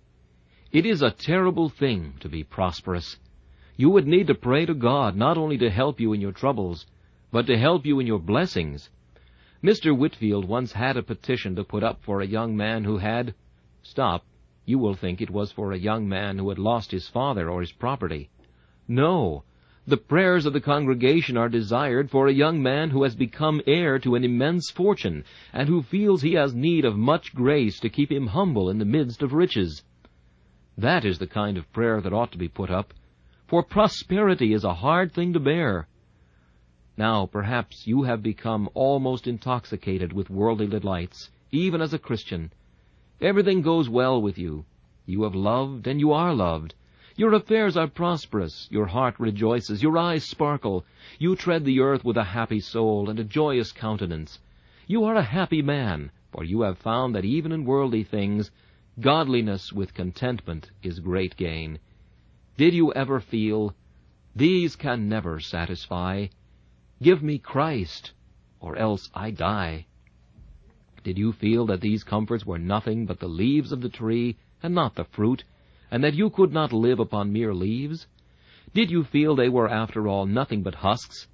It 0.72 0.88
is 0.88 1.04
a 1.04 1.12
terrible 1.12 1.70
thing 1.70 2.16
to 2.22 2.30
be 2.30 2.44
prosperous. 2.44 3.20
You 3.78 3.92
would 3.92 4.08
need 4.08 4.26
to 4.26 4.34
pray 4.34 4.66
to 4.66 4.74
God 4.74 5.16
not 5.16 5.38
only 5.38 5.60
to 5.60 5.70
help 5.70 6.00
you 6.00 6.14
in 6.14 6.20
your 6.20 6.32
troubles, 6.32 6.88
but 7.32 7.46
to 7.46 7.60
help 7.60 7.86
you 7.86 8.00
in 8.00 8.08
your 8.08 8.20
blessings. 8.20 8.90
Mr. 9.64 9.96
Whitefield 9.96 10.46
once 10.46 10.74
had 10.74 10.98
a 10.98 11.02
petition 11.04 11.56
to 11.56 11.64
put 11.64 11.84
up 11.84 12.04
for 12.04 12.20
a 12.20 12.28
young 12.28 12.58
man 12.58 12.84
who 12.84 12.98
had... 12.98 13.34
Stop. 13.82 14.26
You 14.66 14.78
will 14.78 14.96
think 14.96 15.22
it 15.22 15.30
was 15.30 15.54
for 15.54 15.72
a 15.72 15.78
young 15.78 16.08
man 16.08 16.38
who 16.38 16.50
had 16.50 16.60
lost 16.60 16.92
his 16.92 17.08
father 17.08 17.50
or 17.50 17.62
his 17.62 17.72
property. 17.72 18.30
No, 18.90 19.44
the 19.88 19.98
prayers 19.98 20.46
of 20.46 20.54
the 20.54 20.62
congregation 20.62 21.38
are 21.38 21.48
desired 21.48 22.10
for 22.10 22.28
a 22.28 22.34
young 22.34 22.62
man 22.62 22.90
who 22.90 23.04
has 23.04 23.16
become 23.16 23.62
heir 23.66 24.00
to 24.00 24.16
an 24.16 24.24
immense 24.26 24.70
fortune, 24.70 25.24
and 25.54 25.70
who 25.70 25.82
feels 25.82 26.22
he 26.22 26.34
has 26.34 26.54
need 26.54 26.84
of 26.84 26.98
much 26.98 27.34
grace 27.34 27.80
to 27.80 27.90
keep 27.90 28.12
him 28.12 28.28
humble 28.28 28.70
in 28.70 28.80
the 28.80 28.86
midst 28.86 29.22
of 29.22 29.34
riches. 29.34 29.84
That 30.78 31.06
is 31.06 31.20
the 31.20 31.28
kind 31.28 31.58
of 31.58 31.72
prayer 31.72 32.02
that 32.02 32.14
ought 32.14 32.32
to 32.34 32.38
be 32.38 32.48
put 32.48 32.70
up, 32.70 32.94
for 33.48 33.64
prosperity 33.64 34.54
is 34.54 34.64
a 34.64 34.74
hard 34.74 35.14
thing 35.14 35.34
to 35.34 35.40
bear. 35.40 35.88
Now, 36.96 37.26
perhaps 37.26 37.88
you 37.88 38.04
have 38.04 38.22
become 38.22 38.70
almost 38.76 39.26
intoxicated 39.26 40.14
with 40.14 40.30
worldly 40.30 40.68
delights, 40.68 41.32
even 41.52 41.82
as 41.82 41.94
a 41.94 42.00
Christian. 42.00 42.52
Everything 43.20 43.62
goes 43.62 43.90
well 43.90 44.22
with 44.22 44.38
you. 44.38 44.66
You 45.06 45.24
have 45.24 45.34
loved, 45.34 45.88
and 45.88 46.00
you 46.00 46.12
are 46.14 46.36
loved. 46.36 46.76
Your 47.16 47.34
affairs 47.34 47.76
are 47.78 47.88
prosperous, 47.88 48.68
your 48.72 48.88
heart 48.88 49.20
rejoices, 49.20 49.82
your 49.82 49.98
eyes 49.98 50.24
sparkle, 50.24 50.86
you 51.20 51.36
tread 51.36 51.66
the 51.66 51.80
earth 51.80 52.04
with 52.04 52.18
a 52.18 52.24
happy 52.24 52.60
soul 52.60 53.10
and 53.10 53.20
a 53.20 53.24
joyous 53.24 53.72
countenance. 53.72 54.40
You 54.88 55.04
are 55.04 55.16
a 55.16 55.24
happy 55.24 55.62
man, 55.62 56.12
for 56.32 56.44
you 56.44 56.62
have 56.62 56.78
found 56.78 57.16
that 57.16 57.26
even 57.26 57.52
in 57.52 57.66
worldly 57.66 58.04
things, 58.04 58.52
godliness 59.00 59.74
with 59.74 59.94
contentment 59.94 60.72
is 60.82 61.00
great 61.00 61.38
gain. 61.38 61.80
Did 62.58 62.74
you 62.74 62.94
ever 62.94 63.20
feel, 63.20 63.76
These 64.36 64.76
can 64.76 65.08
never 65.08 65.40
satisfy. 65.40 66.28
Give 67.04 67.22
me 67.22 67.38
Christ, 67.38 68.14
or 68.62 68.78
else 68.78 69.10
I 69.14 69.32
die. 69.32 69.88
Did 71.04 71.18
you 71.18 71.34
feel 71.34 71.66
that 71.66 71.82
these 71.82 72.02
comforts 72.06 72.46
were 72.46 72.58
nothing 72.58 73.06
but 73.06 73.20
the 73.20 73.28
leaves 73.28 73.74
of 73.74 73.82
the 73.82 73.90
tree, 73.90 74.38
and 74.62 74.74
not 74.74 74.96
the 74.96 75.04
fruit, 75.04 75.44
and 75.92 76.02
that 76.02 76.14
you 76.14 76.30
could 76.30 76.54
not 76.54 76.72
live 76.72 77.02
upon 77.02 77.34
mere 77.34 77.54
leaves? 77.54 78.08
Did 78.74 78.90
you 78.90 79.04
feel 79.04 79.36
they 79.36 79.50
were 79.50 79.68
after 79.68 80.08
all 80.08 80.26
nothing 80.26 80.64
but 80.64 80.76
husks? 80.76 81.28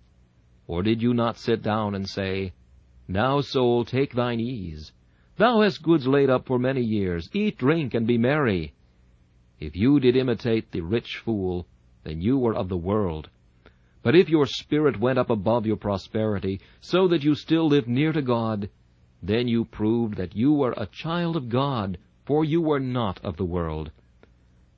Or 0.65 0.81
did 0.81 1.03
you 1.03 1.13
not 1.13 1.37
sit 1.37 1.61
down 1.61 1.93
and 1.93 2.09
say, 2.09 2.53
Now, 3.07 3.41
soul, 3.41 3.85
take 3.85 4.13
thine 4.13 4.39
ease. 4.39 4.91
Thou 5.37 5.61
hast 5.61 5.83
goods 5.83 6.07
laid 6.07 6.31
up 6.31 6.47
for 6.47 6.57
many 6.57 6.81
years. 6.81 7.29
Eat, 7.31 7.59
drink, 7.59 7.93
and 7.93 8.07
be 8.07 8.17
merry. 8.17 8.73
If 9.59 9.75
you 9.75 9.99
did 9.99 10.15
imitate 10.15 10.71
the 10.71 10.81
rich 10.81 11.17
fool, 11.17 11.67
then 12.03 12.21
you 12.21 12.39
were 12.39 12.55
of 12.55 12.69
the 12.69 12.77
world. 12.77 13.29
But 14.01 14.15
if 14.15 14.29
your 14.29 14.45
spirit 14.45 14.99
went 14.99 15.19
up 15.19 15.29
above 15.29 15.65
your 15.65 15.75
prosperity, 15.75 16.61
so 16.79 17.07
that 17.09 17.23
you 17.23 17.35
still 17.35 17.67
lived 17.67 17.87
near 17.87 18.13
to 18.13 18.21
God, 18.21 18.69
then 19.21 19.47
you 19.47 19.65
proved 19.65 20.15
that 20.15 20.35
you 20.35 20.53
were 20.53 20.73
a 20.77 20.85
child 20.85 21.35
of 21.35 21.49
God, 21.49 21.97
for 22.25 22.45
you 22.45 22.61
were 22.61 22.79
not 22.79 23.19
of 23.23 23.35
the 23.35 23.45
world. 23.45 23.91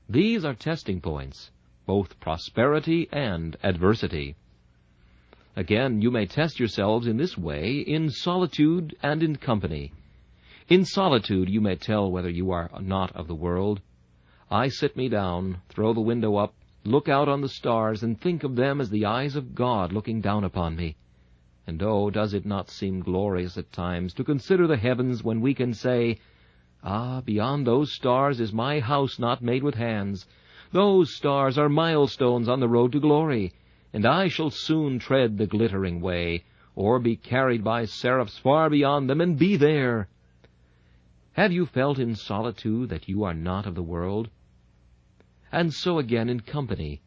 These 0.10 0.43
are 0.43 0.55
testing 0.55 1.01
points, 1.01 1.51
both 1.86 2.19
prosperity 2.19 3.07
and 3.12 3.55
adversity. 3.62 4.36
Again, 5.55 6.01
you 6.01 6.10
may 6.10 6.25
test 6.25 6.60
yourselves 6.60 7.05
in 7.05 7.17
this 7.17 7.38
way 7.38 7.79
in 7.79 8.10
solitude 8.10 8.95
and 9.03 9.21
in 9.21 9.36
company. 9.36 9.91
In 10.69 10.86
solitude 10.86 11.49
you 11.49 11.62
may 11.62 11.75
tell 11.75 12.10
whether 12.10 12.29
you 12.29 12.51
are 12.51 12.71
not 12.79 13.15
of 13.15 13.27
the 13.27 13.36
world. 13.36 13.81
I 14.49 14.69
sit 14.69 14.97
me 14.97 15.10
down, 15.10 15.62
throw 15.69 15.93
the 15.93 16.01
window 16.01 16.38
up, 16.38 16.53
look 16.84 17.08
out 17.08 17.30
on 17.30 17.41
the 17.41 17.50
stars, 17.50 18.04
and 18.04 18.20
think 18.20 18.44
of 18.44 18.56
them 18.56 18.82
as 18.82 18.89
the 18.89 19.06
eyes 19.06 19.36
of 19.36 19.54
God 19.54 19.94
looking 19.94 20.22
down 20.22 20.44
upon 20.44 20.76
me. 20.76 20.96
And 21.67 21.82
oh, 21.84 22.10
does 22.10 22.34
it 22.34 22.46
not 22.46 22.70
seem 22.70 23.02
glorious 23.02 23.58
at 23.58 23.72
times 23.72 24.13
to 24.15 24.24
consider 24.24 24.65
the 24.65 24.78
heavens 24.78 25.24
when 25.24 25.41
we 25.41 25.54
can 25.54 25.74
say, 25.74 26.20
Ah, 26.84 27.22
beyond 27.22 27.67
those 27.67 27.94
stars 27.94 28.39
is 28.39 28.52
my 28.52 28.80
house 28.80 29.20
not 29.20 29.44
made 29.44 29.62
with 29.62 29.76
hands. 29.76 30.26
Those 30.72 31.15
stars 31.15 31.58
are 31.58 31.70
milestones 31.70 32.50
on 32.50 32.60
the 32.60 32.67
road 32.67 32.94
to 32.94 33.00
glory, 33.00 33.54
and 33.94 34.06
I 34.06 34.28
shall 34.28 34.50
soon 34.50 34.98
tread 34.98 35.38
the 35.38 35.46
glittering 35.46 36.02
way, 36.02 36.44
or 36.76 36.98
be 37.00 37.15
carried 37.15 37.63
by 37.63 37.86
seraphs 37.86 38.39
far 38.39 38.70
beyond 38.70 39.10
them, 39.10 39.22
and 39.22 39.38
be 39.38 39.58
there. 39.58 40.08
Have 41.34 41.52
you 41.52 41.65
felt 41.65 42.00
in 42.00 42.15
solitude 42.15 42.89
that 42.89 43.08
you 43.08 43.24
are 43.24 43.34
not 43.34 43.67
of 43.67 43.76
the 43.76 43.84
world? 43.84 44.30
And 45.51 45.73
so 45.73 45.99
again 45.99 46.29
in 46.29 46.39
company. 46.39 47.01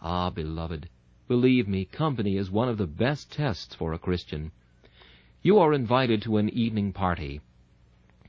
Ah, 0.00 0.30
beloved, 0.30 0.88
believe 1.28 1.68
me, 1.68 1.84
company 1.84 2.36
is 2.36 2.50
one 2.50 2.68
of 2.68 2.76
the 2.76 2.88
best 2.88 3.30
tests 3.30 3.74
for 3.74 3.92
a 3.92 3.98
Christian. 3.98 4.50
You 5.42 5.58
are 5.60 5.72
invited 5.72 6.22
to 6.22 6.38
an 6.38 6.48
evening 6.48 6.92
party. 6.92 7.40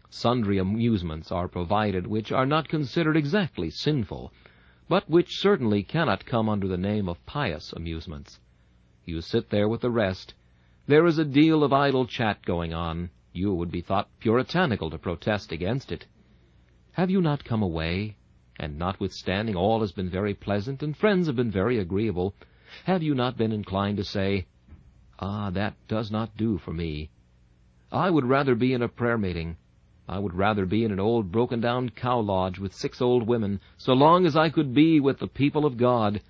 Sundry 0.10 0.60
amusements 0.60 1.32
are 1.32 1.48
provided 1.48 2.06
which 2.06 2.32
are 2.32 2.46
not 2.46 2.70
considered 2.70 3.18
exactly 3.18 3.72
sinful, 3.72 4.32
but 4.88 5.10
which 5.10 5.40
certainly 5.40 5.82
cannot 5.82 6.26
come 6.26 6.48
under 6.48 6.68
the 6.68 6.78
name 6.78 7.10
of 7.10 7.26
pious 7.26 7.74
amusements. 7.74 8.40
You 9.06 9.22
sit 9.22 9.50
there 9.50 9.68
with 9.68 9.82
the 9.82 9.90
rest. 9.90 10.36
There 10.86 11.08
is 11.08 11.18
a 11.18 11.26
deal 11.26 11.64
of 11.64 11.74
idle 11.74 12.06
chat 12.06 12.46
going 12.46 12.74
on. 12.74 13.10
You 13.32 13.56
would 13.56 13.72
be 13.72 13.82
thought 13.82 14.10
puritanical 14.20 14.92
to 14.92 15.00
protest 15.00 15.52
against 15.52 15.92
it. 15.92 16.06
Have 16.92 17.10
you 17.10 17.22
not 17.22 17.44
come 17.44 17.64
away, 17.64 18.16
and 18.60 18.78
notwithstanding 18.78 19.56
all 19.56 19.82
has 19.82 19.92
been 19.92 20.10
very 20.10 20.34
pleasant, 20.34 20.84
and 20.84 20.96
friends 20.96 21.28
have 21.28 21.36
been 21.36 21.52
very 21.52 21.80
agreeable, 21.80 22.36
have 22.86 23.04
you 23.04 23.16
not 23.16 23.38
been 23.38 23.52
inclined 23.52 23.98
to 23.98 24.04
say, 24.04 24.46
Ah, 25.20 25.50
that 25.52 25.76
does 25.88 26.12
not 26.12 26.36
do 26.38 26.58
for 26.58 26.74
me. 26.74 27.10
I 27.92 28.10
would 28.10 28.26
rather 28.26 28.56
be 28.56 28.74
in 28.74 28.82
a 28.82 28.88
prayer 28.88 29.18
meeting. 29.18 29.58
I 30.08 30.20
would 30.20 30.34
rather 30.34 30.66
be 30.66 30.84
in 30.84 30.92
an 30.92 31.00
old 31.00 31.32
broken-down 31.32 31.92
cow 31.92 32.20
lodge 32.20 32.60
with 32.60 32.74
six 32.74 33.02
old 33.02 33.26
women, 33.26 33.62
so 33.78 33.94
long 33.94 34.26
as 34.26 34.36
I 34.36 34.50
could 34.50 34.74
be 34.74 35.00
with 35.00 35.20
the 35.20 35.28
people 35.28 35.66
of 35.66 35.78
God. 35.78 36.22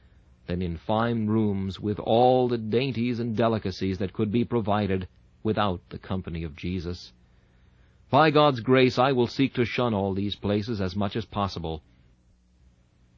than 0.45 0.61
in 0.61 0.77
fine 0.77 1.25
rooms 1.27 1.79
with 1.79 1.97
all 1.99 2.49
the 2.49 2.57
dainties 2.57 3.19
and 3.19 3.35
delicacies 3.35 3.97
that 3.97 4.13
could 4.13 4.31
be 4.31 4.43
provided 4.43 5.07
without 5.41 5.79
the 5.89 5.97
company 5.97 6.43
of 6.43 6.55
Jesus. 6.55 7.13
By 8.09 8.29
God's 8.29 8.59
grace, 8.59 8.99
I 8.99 9.13
will 9.13 9.27
seek 9.27 9.53
to 9.55 9.65
shun 9.65 9.93
all 9.93 10.13
these 10.13 10.35
places 10.35 10.81
as 10.81 10.95
much 10.95 11.15
as 11.15 11.25
possible. 11.25 11.81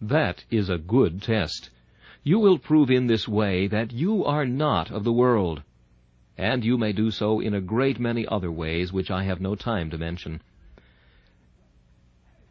That 0.01 0.43
is 0.49 0.69
a 0.69 0.77
good 0.77 1.21
test. 1.21 1.69
You 2.23 2.39
will 2.39 2.57
prove 2.57 2.89
in 2.89 3.07
this 3.07 3.27
way 3.27 3.67
that 3.67 3.93
you 3.93 4.25
are 4.25 4.45
not 4.45 4.91
of 4.91 5.03
the 5.03 5.13
world. 5.13 5.61
And 6.37 6.65
you 6.65 6.77
may 6.77 6.91
do 6.91 7.11
so 7.11 7.39
in 7.39 7.53
a 7.53 7.61
great 7.61 7.99
many 7.99 8.27
other 8.27 8.51
ways 8.51 8.91
which 8.91 9.09
I 9.09 9.23
have 9.23 9.39
no 9.39 9.55
time 9.55 9.89
to 9.91 9.97
mention. 9.97 10.41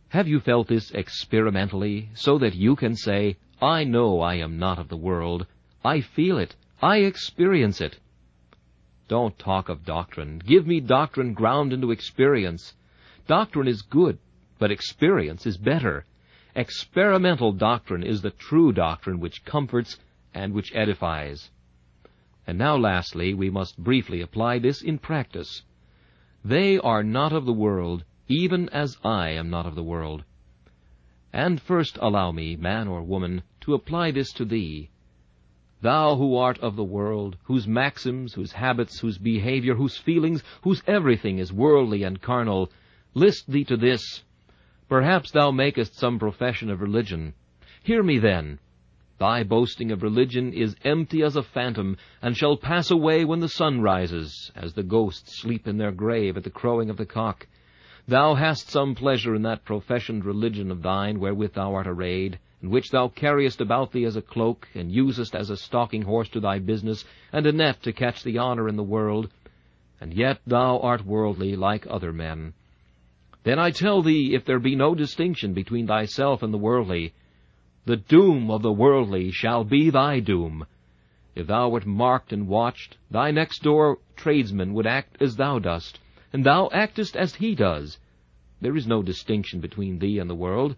Have 0.09 0.29
you 0.29 0.41
felt 0.41 0.69
this 0.69 0.91
experimentally, 0.93 2.09
so 2.15 2.39
that 2.39 2.55
you 2.55 2.77
can 2.77 2.95
say, 2.95 3.37
I 3.61 3.85
know 3.85 4.21
I 4.21 4.37
am 4.37 4.59
not 4.59 4.79
of 4.79 4.89
the 4.89 4.97
world. 4.97 5.47
I 5.85 6.01
feel 6.01 6.39
it. 6.39 6.55
I 6.81 6.99
experience 6.99 7.81
it. 7.81 7.99
Don't 9.09 9.39
talk 9.39 9.69
of 9.69 9.85
doctrine. 9.85 10.39
Give 10.39 10.67
me 10.67 10.81
doctrine 10.81 11.35
ground 11.35 11.73
into 11.73 11.91
experience. 11.91 12.75
Doctrine 13.27 13.69
is 13.69 13.83
good, 13.83 14.19
but 14.59 14.71
experience 14.71 15.47
is 15.47 15.59
better. 15.59 16.07
Experimental 16.57 17.53
doctrine 17.53 18.05
is 18.05 18.23
the 18.23 18.31
true 18.31 18.73
doctrine 18.73 19.19
which 19.19 19.45
comforts 19.45 19.99
and 20.33 20.53
which 20.53 20.75
edifies. 20.75 21.51
And 22.47 22.57
now 22.59 22.77
lastly, 22.77 23.35
we 23.35 23.51
must 23.51 23.79
briefly 23.79 24.21
apply 24.21 24.61
this 24.61 24.81
in 24.81 24.99
practice. 24.99 25.63
They 26.45 26.79
are 26.79 27.03
not 27.03 27.33
of 27.33 27.45
the 27.45 27.53
world, 27.53 28.05
even 28.29 28.69
as 28.69 28.97
I 29.03 29.31
am 29.31 29.51
not 29.51 29.67
of 29.67 29.75
the 29.75 29.83
world. 29.83 30.25
And 31.33 31.61
first 31.61 31.99
allow 32.01 32.31
me, 32.31 32.55
man 32.55 32.87
or 32.87 33.03
woman, 33.03 33.43
to 33.63 33.75
apply 33.75 34.13
this 34.13 34.33
to 34.35 34.45
thee. 34.45 34.91
Thou 35.81 36.15
who 36.17 36.37
art 36.37 36.59
of 36.61 36.77
the 36.77 36.85
world, 36.85 37.37
whose 37.45 37.67
maxims, 37.67 38.35
whose 38.35 38.53
habits, 38.53 39.01
whose 39.01 39.19
behavior, 39.19 39.75
whose 39.75 39.97
feelings, 39.97 40.45
whose 40.63 40.83
everything 40.87 41.39
is 41.39 41.53
worldly 41.53 42.05
and 42.05 42.23
carnal, 42.23 42.71
list 43.13 43.51
thee 43.51 43.65
to 43.65 43.77
this. 43.77 44.23
Perhaps 44.89 45.31
thou 45.31 45.51
makest 45.51 45.95
some 45.99 46.19
profession 46.19 46.71
of 46.71 46.81
religion. 46.81 47.35
Hear 47.83 48.03
me 48.03 48.19
then. 48.19 48.59
Thy 49.19 49.43
boasting 49.43 49.91
of 49.93 50.03
religion 50.03 50.53
is 50.53 50.77
empty 50.85 51.23
as 51.23 51.37
a 51.37 51.43
phantom, 51.43 51.97
and 52.21 52.37
shall 52.37 52.57
pass 52.57 52.91
away 52.91 53.25
when 53.25 53.41
the 53.41 53.49
sun 53.49 53.81
rises, 53.81 54.53
as 54.55 54.75
the 54.75 54.83
ghosts 54.83 55.41
sleep 55.41 55.67
in 55.67 55.79
their 55.79 55.93
grave 55.93 56.37
at 56.37 56.45
the 56.45 56.51
crowing 56.51 56.91
of 56.91 56.97
the 56.97 57.07
cock. 57.07 57.47
Thou 58.07 58.35
hast 58.35 58.69
some 58.69 58.95
pleasure 58.95 59.35
in 59.35 59.43
that 59.43 59.65
professioned 59.65 60.27
religion 60.27 60.71
of 60.71 60.83
thine 60.83 61.19
wherewith 61.19 61.55
thou 61.55 61.75
art 61.75 61.87
arrayed, 61.87 62.39
and 62.61 62.71
which 62.71 62.91
thou 62.91 63.09
carriest 63.09 63.63
about 63.63 63.93
thee 63.93 64.05
as 64.05 64.17
a 64.17 64.23
cloak, 64.23 64.69
and 64.75 64.93
usest 64.93 65.35
as 65.35 65.49
a 65.49 65.57
stalking 65.57 66.03
horse 66.03 66.29
to 66.31 66.41
thy 66.41 66.59
business, 66.59 67.07
and 67.33 67.47
a 67.47 67.53
net 67.53 67.83
to 67.83 67.93
catch 67.93 68.23
the 68.23 68.39
honour 68.39 68.69
in 68.69 68.77
the 68.77 68.83
world, 68.83 69.31
and 70.01 70.13
yet 70.13 70.41
thou 70.47 70.79
art 70.81 71.07
worldly 71.07 71.57
like 71.57 71.87
other 71.89 72.13
men. 72.13 72.53
Then 73.45 73.59
I 73.59 73.73
tell 73.73 74.01
thee, 74.01 74.35
if 74.35 74.47
there 74.47 74.59
be 74.59 74.75
no 74.75 74.95
distinction 74.95 75.53
between 75.53 75.87
thyself 75.87 76.43
and 76.43 76.53
the 76.53 76.59
worldly, 76.59 77.13
the 77.85 77.99
doom 77.99 78.51
of 78.51 78.63
the 78.63 78.73
worldly 78.73 79.31
shall 79.31 79.65
be 79.65 79.91
thy 79.91 80.21
doom. 80.21 80.65
If 81.35 81.47
thou 81.49 81.69
wert 81.69 81.85
marked 81.85 82.33
and 82.33 82.49
watched, 82.49 82.97
thy 83.11 83.31
next 83.33 83.63
door 83.63 83.99
tradesman 84.17 84.73
would 84.73 84.87
act 84.87 85.21
as 85.21 85.37
thou 85.37 85.59
dost, 85.59 86.01
and 86.33 86.43
thou 86.43 86.71
actest 86.73 87.17
as 87.17 87.35
he 87.35 87.55
does. 87.55 87.99
There 88.63 88.77
is 88.77 88.87
no 88.87 89.03
distinction 89.03 89.61
between 89.61 89.99
thee 89.99 90.19
and 90.19 90.31
the 90.31 90.35
world. 90.35 90.77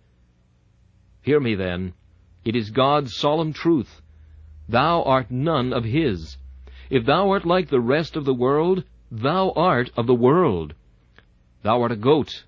Hear 1.22 1.38
me 1.38 1.54
then. 1.54 1.92
It 2.44 2.56
is 2.56 2.70
God's 2.70 3.16
solemn 3.16 3.52
truth. 3.52 4.02
Thou 4.68 5.04
art 5.04 5.30
none 5.30 5.72
of 5.72 5.84
his. 5.84 6.36
If 6.90 7.06
thou 7.06 7.30
art 7.30 7.46
like 7.46 7.68
the 7.68 7.80
rest 7.80 8.16
of 8.16 8.24
the 8.24 8.34
world, 8.34 8.82
thou 9.08 9.52
art 9.54 9.90
of 9.96 10.08
the 10.08 10.14
world. 10.16 10.74
Thou 11.62 11.82
art 11.82 11.92
a 11.92 11.96
goat, 11.96 12.44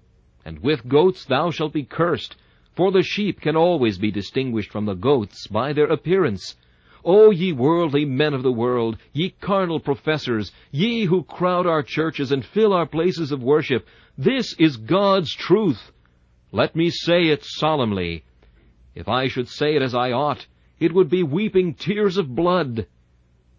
and 0.48 0.60
with 0.60 0.88
goats 0.88 1.26
thou 1.26 1.50
shalt 1.50 1.74
be 1.74 1.84
cursed, 1.84 2.34
for 2.74 2.90
the 2.90 3.02
sheep 3.02 3.38
can 3.38 3.54
always 3.54 3.98
be 3.98 4.10
distinguished 4.10 4.72
from 4.72 4.86
the 4.86 4.94
goats 4.94 5.46
by 5.48 5.74
their 5.74 5.88
appearance. 5.88 6.56
O 7.04 7.30
ye 7.30 7.52
worldly 7.52 8.06
men 8.06 8.32
of 8.32 8.42
the 8.42 8.58
world, 8.64 8.96
ye 9.12 9.28
carnal 9.28 9.78
professors, 9.78 10.50
ye 10.70 11.04
who 11.04 11.22
crowd 11.22 11.66
our 11.66 11.82
churches 11.82 12.32
and 12.32 12.46
fill 12.46 12.72
our 12.72 12.86
places 12.86 13.30
of 13.30 13.42
worship, 13.42 13.86
this 14.16 14.54
is 14.58 14.78
God's 14.78 15.34
truth. 15.34 15.92
Let 16.50 16.74
me 16.74 16.88
say 16.88 17.24
it 17.24 17.44
solemnly. 17.44 18.24
If 18.94 19.06
I 19.06 19.28
should 19.28 19.48
say 19.48 19.76
it 19.76 19.82
as 19.82 19.94
I 19.94 20.12
ought, 20.12 20.46
it 20.80 20.94
would 20.94 21.10
be 21.10 21.22
weeping 21.22 21.74
tears 21.74 22.16
of 22.16 22.34
blood. 22.34 22.86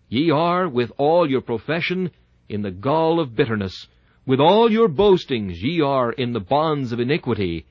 Ye 0.08 0.32
are, 0.32 0.68
with 0.68 0.92
all 0.98 1.30
your 1.30 1.42
profession, 1.42 2.10
in 2.50 2.64
the 2.64 2.72
gall 2.72 3.20
of 3.20 3.36
bitterness. 3.36 3.88
With 4.30 4.40
all 4.40 4.72
your 4.72 4.88
boastings 4.88 5.64
ye 5.64 5.82
are 5.82 6.12
in 6.12 6.34
the 6.34 6.40
bonds 6.40 6.92
of 6.92 7.00
iniquity. 7.00 7.66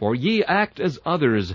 For 0.00 0.16
ye 0.16 0.42
act 0.42 0.80
as 0.80 0.98
others, 1.06 1.54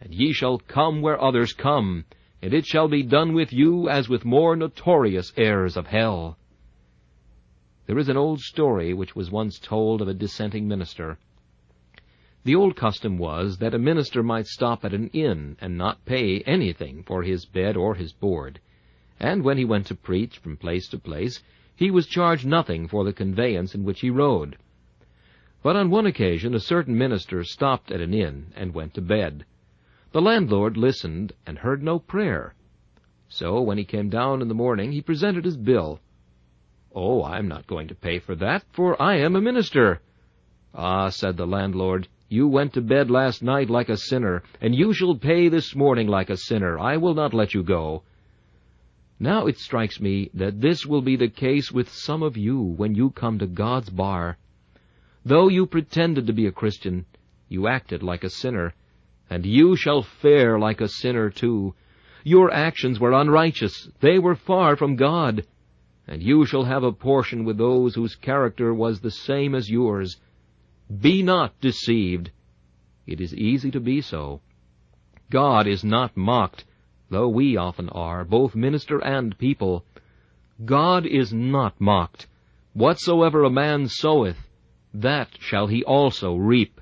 and 0.00 0.14
ye 0.14 0.32
shall 0.32 0.58
come 0.58 1.02
where 1.02 1.20
others 1.20 1.52
come, 1.52 2.04
and 2.40 2.54
it 2.54 2.66
shall 2.66 2.86
be 2.86 3.02
done 3.02 3.32
with 3.34 3.52
you 3.52 3.88
as 3.88 4.08
with 4.08 4.24
more 4.24 4.54
notorious 4.54 5.32
heirs 5.36 5.76
of 5.76 5.88
hell. 5.88 6.38
There 7.88 7.98
is 7.98 8.08
an 8.08 8.16
old 8.16 8.38
story 8.42 8.94
which 8.94 9.16
was 9.16 9.32
once 9.32 9.58
told 9.58 10.00
of 10.00 10.06
a 10.06 10.14
dissenting 10.14 10.68
minister. 10.68 11.18
The 12.44 12.54
old 12.54 12.76
custom 12.76 13.18
was 13.18 13.58
that 13.58 13.74
a 13.74 13.78
minister 13.80 14.22
might 14.22 14.46
stop 14.46 14.84
at 14.84 14.94
an 14.94 15.08
inn 15.08 15.56
and 15.60 15.76
not 15.76 16.04
pay 16.04 16.42
anything 16.42 17.02
for 17.02 17.24
his 17.24 17.44
bed 17.44 17.76
or 17.76 17.96
his 17.96 18.12
board, 18.12 18.60
and 19.18 19.42
when 19.42 19.58
he 19.58 19.64
went 19.64 19.86
to 19.86 19.96
preach 19.96 20.38
from 20.38 20.56
place 20.56 20.86
to 20.90 20.98
place, 21.00 21.42
he 21.80 21.90
was 21.90 22.06
charged 22.06 22.46
nothing 22.46 22.86
for 22.86 23.04
the 23.04 23.12
conveyance 23.12 23.74
in 23.74 23.84
which 23.84 24.00
he 24.00 24.10
rode. 24.10 24.58
But 25.62 25.76
on 25.76 25.88
one 25.88 26.04
occasion 26.04 26.54
a 26.54 26.60
certain 26.60 26.96
minister 26.96 27.42
stopped 27.42 27.90
at 27.90 28.02
an 28.02 28.12
inn 28.12 28.52
and 28.54 28.74
went 28.74 28.92
to 28.94 29.00
bed. 29.00 29.46
The 30.12 30.20
landlord 30.20 30.76
listened 30.76 31.32
and 31.46 31.56
heard 31.56 31.82
no 31.82 31.98
prayer. 31.98 32.54
So 33.30 33.62
when 33.62 33.78
he 33.78 33.84
came 33.86 34.10
down 34.10 34.42
in 34.42 34.48
the 34.48 34.54
morning, 34.54 34.92
he 34.92 35.00
presented 35.00 35.46
his 35.46 35.56
bill. 35.56 36.00
Oh, 36.94 37.22
I 37.22 37.38
am 37.38 37.48
not 37.48 37.66
going 37.66 37.88
to 37.88 37.94
pay 37.94 38.18
for 38.18 38.34
that, 38.34 38.62
for 38.72 39.00
I 39.00 39.16
am 39.16 39.34
a 39.34 39.40
minister. 39.40 40.02
Ah, 40.74 41.08
said 41.08 41.38
the 41.38 41.46
landlord, 41.46 42.08
you 42.28 42.46
went 42.46 42.74
to 42.74 42.82
bed 42.82 43.10
last 43.10 43.42
night 43.42 43.70
like 43.70 43.88
a 43.88 43.96
sinner, 43.96 44.42
and 44.60 44.74
you 44.74 44.92
shall 44.92 45.14
pay 45.14 45.48
this 45.48 45.74
morning 45.74 46.08
like 46.08 46.28
a 46.28 46.36
sinner. 46.36 46.78
I 46.78 46.98
will 46.98 47.14
not 47.14 47.32
let 47.32 47.54
you 47.54 47.62
go. 47.62 48.02
Now 49.22 49.46
it 49.46 49.58
strikes 49.58 50.00
me 50.00 50.30
that 50.32 50.62
this 50.62 50.86
will 50.86 51.02
be 51.02 51.14
the 51.14 51.28
case 51.28 51.70
with 51.70 51.90
some 51.90 52.22
of 52.22 52.38
you 52.38 52.58
when 52.58 52.94
you 52.94 53.10
come 53.10 53.38
to 53.38 53.46
God's 53.46 53.90
bar. 53.90 54.38
Though 55.26 55.48
you 55.48 55.66
pretended 55.66 56.26
to 56.26 56.32
be 56.32 56.46
a 56.46 56.52
Christian, 56.52 57.04
you 57.46 57.68
acted 57.68 58.02
like 58.02 58.24
a 58.24 58.30
sinner, 58.30 58.72
and 59.28 59.44
you 59.44 59.76
shall 59.76 60.00
fare 60.00 60.58
like 60.58 60.80
a 60.80 60.88
sinner 60.88 61.28
too. 61.28 61.74
Your 62.24 62.50
actions 62.50 62.98
were 62.98 63.12
unrighteous, 63.12 63.90
they 64.00 64.18
were 64.18 64.34
far 64.34 64.74
from 64.74 64.96
God, 64.96 65.44
and 66.08 66.22
you 66.22 66.46
shall 66.46 66.64
have 66.64 66.82
a 66.82 66.90
portion 66.90 67.44
with 67.44 67.58
those 67.58 67.94
whose 67.94 68.14
character 68.14 68.72
was 68.72 69.00
the 69.00 69.10
same 69.10 69.54
as 69.54 69.68
yours. 69.68 70.16
Be 71.00 71.22
not 71.22 71.60
deceived. 71.60 72.30
It 73.06 73.20
is 73.20 73.34
easy 73.34 73.70
to 73.72 73.80
be 73.80 74.00
so. 74.00 74.40
God 75.28 75.66
is 75.66 75.84
not 75.84 76.16
mocked, 76.16 76.64
though 77.10 77.28
we 77.28 77.56
often 77.56 77.88
are, 77.90 78.24
both 78.24 78.54
minister 78.54 78.98
and 78.98 79.36
people. 79.36 79.84
God 80.64 81.04
is 81.06 81.32
not 81.32 81.80
mocked. 81.80 82.26
Whatsoever 82.72 83.44
a 83.44 83.50
man 83.50 83.88
soweth, 83.88 84.38
that 84.94 85.28
shall 85.38 85.66
he 85.66 85.84
also 85.84 86.36
reap. 86.36 86.80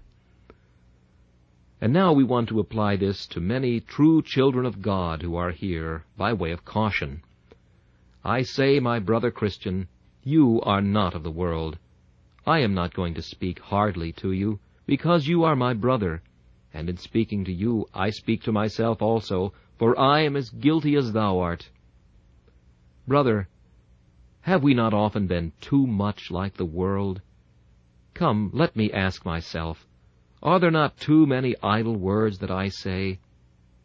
And 1.80 1.92
now 1.92 2.12
we 2.12 2.24
want 2.24 2.48
to 2.48 2.60
apply 2.60 2.96
this 2.96 3.26
to 3.28 3.40
many 3.40 3.80
true 3.80 4.20
children 4.22 4.66
of 4.66 4.82
God 4.82 5.22
who 5.22 5.36
are 5.36 5.50
here 5.50 6.04
by 6.16 6.32
way 6.32 6.50
of 6.50 6.64
caution. 6.64 7.22
I 8.24 8.42
say, 8.42 8.80
my 8.80 8.98
brother 8.98 9.30
Christian, 9.30 9.88
you 10.24 10.60
are 10.62 10.82
not 10.82 11.14
of 11.14 11.22
the 11.22 11.30
world. 11.30 11.78
I 12.46 12.60
am 12.60 12.74
not 12.74 12.94
going 12.94 13.14
to 13.14 13.22
speak 13.22 13.60
hardly 13.60 14.12
to 14.14 14.32
you, 14.32 14.58
because 14.86 15.26
you 15.26 15.44
are 15.44 15.56
my 15.56 15.72
brother, 15.72 16.22
and 16.74 16.90
in 16.90 16.96
speaking 16.96 17.44
to 17.44 17.52
you 17.52 17.86
I 17.94 18.10
speak 18.10 18.42
to 18.42 18.52
myself 18.52 19.00
also, 19.00 19.52
for 19.78 19.98
I 19.98 20.20
am 20.20 20.36
as 20.36 20.50
guilty 20.50 20.96
as 20.96 21.12
thou 21.12 21.38
art. 21.38 21.70
Brother, 23.06 23.48
have 24.42 24.62
we 24.62 24.74
not 24.74 24.92
often 24.92 25.26
been 25.26 25.52
too 25.60 25.86
much 25.86 26.30
like 26.30 26.54
the 26.54 26.64
world? 26.64 27.20
Come, 28.14 28.50
let 28.52 28.74
me 28.74 28.90
ask 28.92 29.24
myself, 29.24 29.86
are 30.42 30.58
there 30.58 30.70
not 30.70 30.96
too 30.96 31.26
many 31.26 31.54
idle 31.62 31.96
words 31.96 32.38
that 32.38 32.50
I 32.50 32.68
say? 32.68 33.18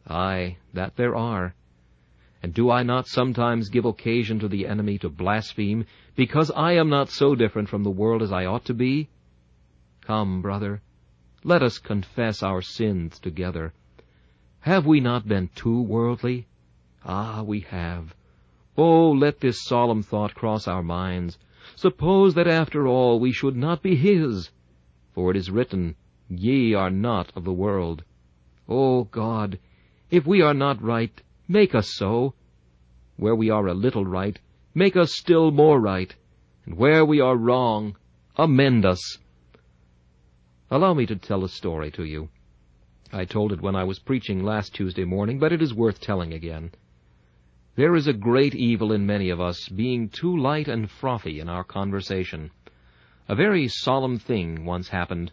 Ay, 0.08 0.58
that 0.74 0.96
there 0.96 1.16
are. 1.16 1.56
And 2.42 2.54
do 2.54 2.70
I 2.70 2.84
not 2.84 3.08
sometimes 3.08 3.70
give 3.70 3.86
occasion 3.86 4.40
to 4.40 4.48
the 4.48 4.68
enemy 4.68 4.98
to 5.00 5.10
blaspheme, 5.10 5.86
because 6.16 6.52
I 6.56 6.74
am 6.74 6.90
not 6.90 7.10
so 7.10 7.36
different 7.36 7.70
from 7.70 7.84
the 7.84 7.90
world 7.90 8.22
as 8.22 8.32
I 8.32 8.46
ought 8.46 8.66
to 8.66 8.74
be? 8.74 9.10
Come, 10.02 10.42
brother, 10.42 10.82
let 11.44 11.64
us 11.64 11.78
confess 11.78 12.44
our 12.44 12.62
sins 12.62 13.20
together. 13.20 13.74
Have 14.64 14.86
we 14.86 15.02
not 15.02 15.28
been 15.28 15.50
too 15.56 15.82
worldly? 15.82 16.48
Ah, 17.04 17.44
we 17.44 17.60
have. 17.60 18.16
Oh, 18.78 19.12
let 19.12 19.42
this 19.42 19.62
solemn 19.62 20.02
thought 20.02 20.36
cross 20.36 20.70
our 20.70 20.82
minds. 20.82 21.38
Suppose 21.76 22.34
that 22.36 22.48
after 22.48 22.88
all 22.88 23.20
we 23.20 23.34
should 23.34 23.58
not 23.58 23.84
be 23.84 23.98
his. 23.98 24.52
For 25.12 25.32
it 25.32 25.36
is 25.36 25.52
written, 25.52 25.96
Ye 26.30 26.74
are 26.74 26.90
not 26.90 27.30
of 27.36 27.44
the 27.44 27.52
world. 27.52 28.06
O 28.70 29.00
oh 29.00 29.04
God, 29.04 29.60
if 30.10 30.26
we 30.26 30.42
are 30.42 30.54
not 30.54 30.82
right, 30.82 31.22
make 31.46 31.76
us 31.76 31.94
so. 31.94 32.34
Where 33.18 33.36
we 33.36 33.50
are 33.50 33.68
a 33.68 33.74
little 33.74 34.06
right, 34.06 34.40
make 34.74 34.96
us 34.96 35.14
still 35.14 35.52
more 35.52 35.82
right. 35.82 36.16
And 36.66 36.78
where 36.78 37.04
we 37.04 37.20
are 37.20 37.36
wrong, 37.36 37.98
amend 38.38 38.86
us. 38.86 39.18
Allow 40.72 40.94
me 40.94 41.06
to 41.08 41.18
tell 41.18 41.44
a 41.44 41.50
story 41.50 41.92
to 41.92 42.06
you. 42.06 42.30
I 43.16 43.26
told 43.26 43.52
it 43.52 43.62
when 43.62 43.76
I 43.76 43.84
was 43.84 44.00
preaching 44.00 44.44
last 44.44 44.74
Tuesday 44.74 45.06
morning, 45.06 45.38
but 45.38 45.52
it 45.52 45.62
is 45.62 45.72
worth 45.72 46.02
telling 46.02 46.34
again. 46.34 46.72
There 47.76 47.96
is 47.96 48.08
a 48.08 48.14
great 48.14 48.56
evil 48.56 48.92
in 48.92 49.06
many 49.06 49.30
of 49.30 49.40
us, 49.40 49.70
being 49.70 50.10
too 50.10 50.36
light 50.36 50.68
and 50.68 50.90
frothy 50.90 51.40
in 51.40 51.48
our 51.48 51.64
conversation. 51.64 52.50
A 53.30 53.36
very 53.36 53.68
solemn 53.68 54.18
thing 54.18 54.66
once 54.66 54.90
happened. 54.90 55.32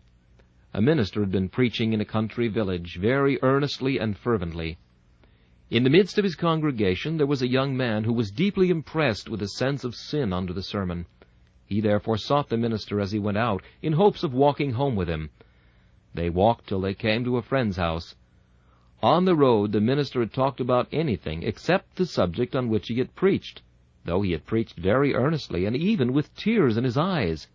A 0.75 0.83
minister 0.83 1.21
had 1.21 1.31
been 1.31 1.49
preaching 1.49 1.95
in 1.95 2.03
a 2.03 2.05
country 2.05 2.49
village 2.49 2.99
very 3.01 3.39
earnestly 3.43 3.97
and 3.99 4.15
fervently. 4.15 4.77
In 5.71 5.83
the 5.83 5.89
midst 5.89 6.19
of 6.19 6.25
his 6.25 6.37
congregation 6.37 7.17
there 7.17 7.27
was 7.27 7.41
a 7.41 7.49
young 7.49 7.75
man 7.75 8.05
who 8.05 8.13
was 8.13 8.31
deeply 8.31 8.69
impressed 8.69 9.31
with 9.31 9.41
a 9.41 9.49
sense 9.49 9.85
of 9.85 9.95
sin 9.95 10.35
under 10.35 10.53
the 10.53 10.63
sermon. 10.63 11.07
He 11.65 11.81
therefore 11.81 12.19
sought 12.19 12.51
the 12.51 12.59
minister 12.59 13.01
as 13.01 13.13
he 13.13 13.19
went 13.19 13.39
out, 13.39 13.63
in 13.81 13.95
hopes 13.95 14.23
of 14.23 14.35
walking 14.35 14.73
home 14.73 14.97
with 14.97 15.09
him. 15.09 15.31
They 16.13 16.29
walked 16.29 16.67
till 16.67 16.81
they 16.81 16.95
came 16.95 17.25
to 17.25 17.37
a 17.37 17.43
friend's 17.43 17.77
house. 17.77 18.17
On 19.03 19.25
the 19.25 19.37
road 19.37 19.73
the 19.73 19.81
minister 19.81 20.21
had 20.21 20.33
talked 20.33 20.61
about 20.61 20.89
anything 20.93 21.43
except 21.43 21.97
the 21.97 22.05
subject 22.05 22.57
on 22.57 22.69
which 22.69 22.89
he 22.89 22.99
had 22.99 23.15
preached, 23.15 23.63
though 24.05 24.21
he 24.23 24.33
had 24.33 24.45
preached 24.45 24.77
very 24.77 25.15
earnestly, 25.15 25.67
and 25.67 25.77
even 25.77 26.13
with 26.13 26.35
tears 26.35 26.77
in 26.77 26.85
his 26.85 26.97
eyes. 26.97 27.47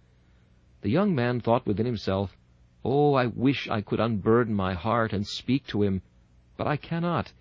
The 0.81 0.89
young 0.89 1.13
man 1.13 1.41
thought 1.41 1.67
within 1.67 1.85
himself, 1.85 2.37
Oh, 2.83 3.13
I 3.13 3.25
wish 3.25 3.67
I 3.69 3.81
could 3.81 3.99
unburden 3.99 4.55
my 4.55 4.73
heart 4.73 5.11
and 5.11 5.27
speak 5.27 5.67
to 5.67 5.81
him, 5.81 6.01
but 6.55 6.65
I 6.65 6.77
cannot. 6.77 7.33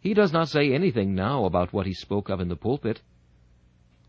He 0.00 0.12
does 0.12 0.32
not 0.32 0.48
say 0.48 0.72
anything 0.72 1.14
now 1.14 1.44
about 1.44 1.72
what 1.72 1.86
he 1.86 1.94
spoke 1.94 2.28
of 2.28 2.40
in 2.40 2.48
the 2.48 2.56
pulpit. 2.56 3.00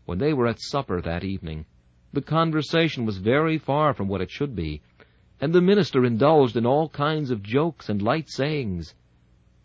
When 0.04 0.18
they 0.18 0.32
were 0.32 0.48
at 0.48 0.60
supper 0.60 1.00
that 1.00 1.22
evening, 1.22 1.66
the 2.12 2.22
conversation 2.22 3.06
was 3.06 3.18
very 3.18 3.58
far 3.58 3.94
from 3.94 4.08
what 4.08 4.20
it 4.20 4.30
should 4.30 4.56
be, 4.56 4.82
and 5.40 5.52
the 5.52 5.60
minister 5.60 6.04
indulged 6.04 6.56
in 6.56 6.64
all 6.64 6.88
kinds 6.88 7.30
of 7.30 7.42
jokes 7.42 7.88
and 7.88 8.00
light 8.00 8.30
sayings. 8.30 8.94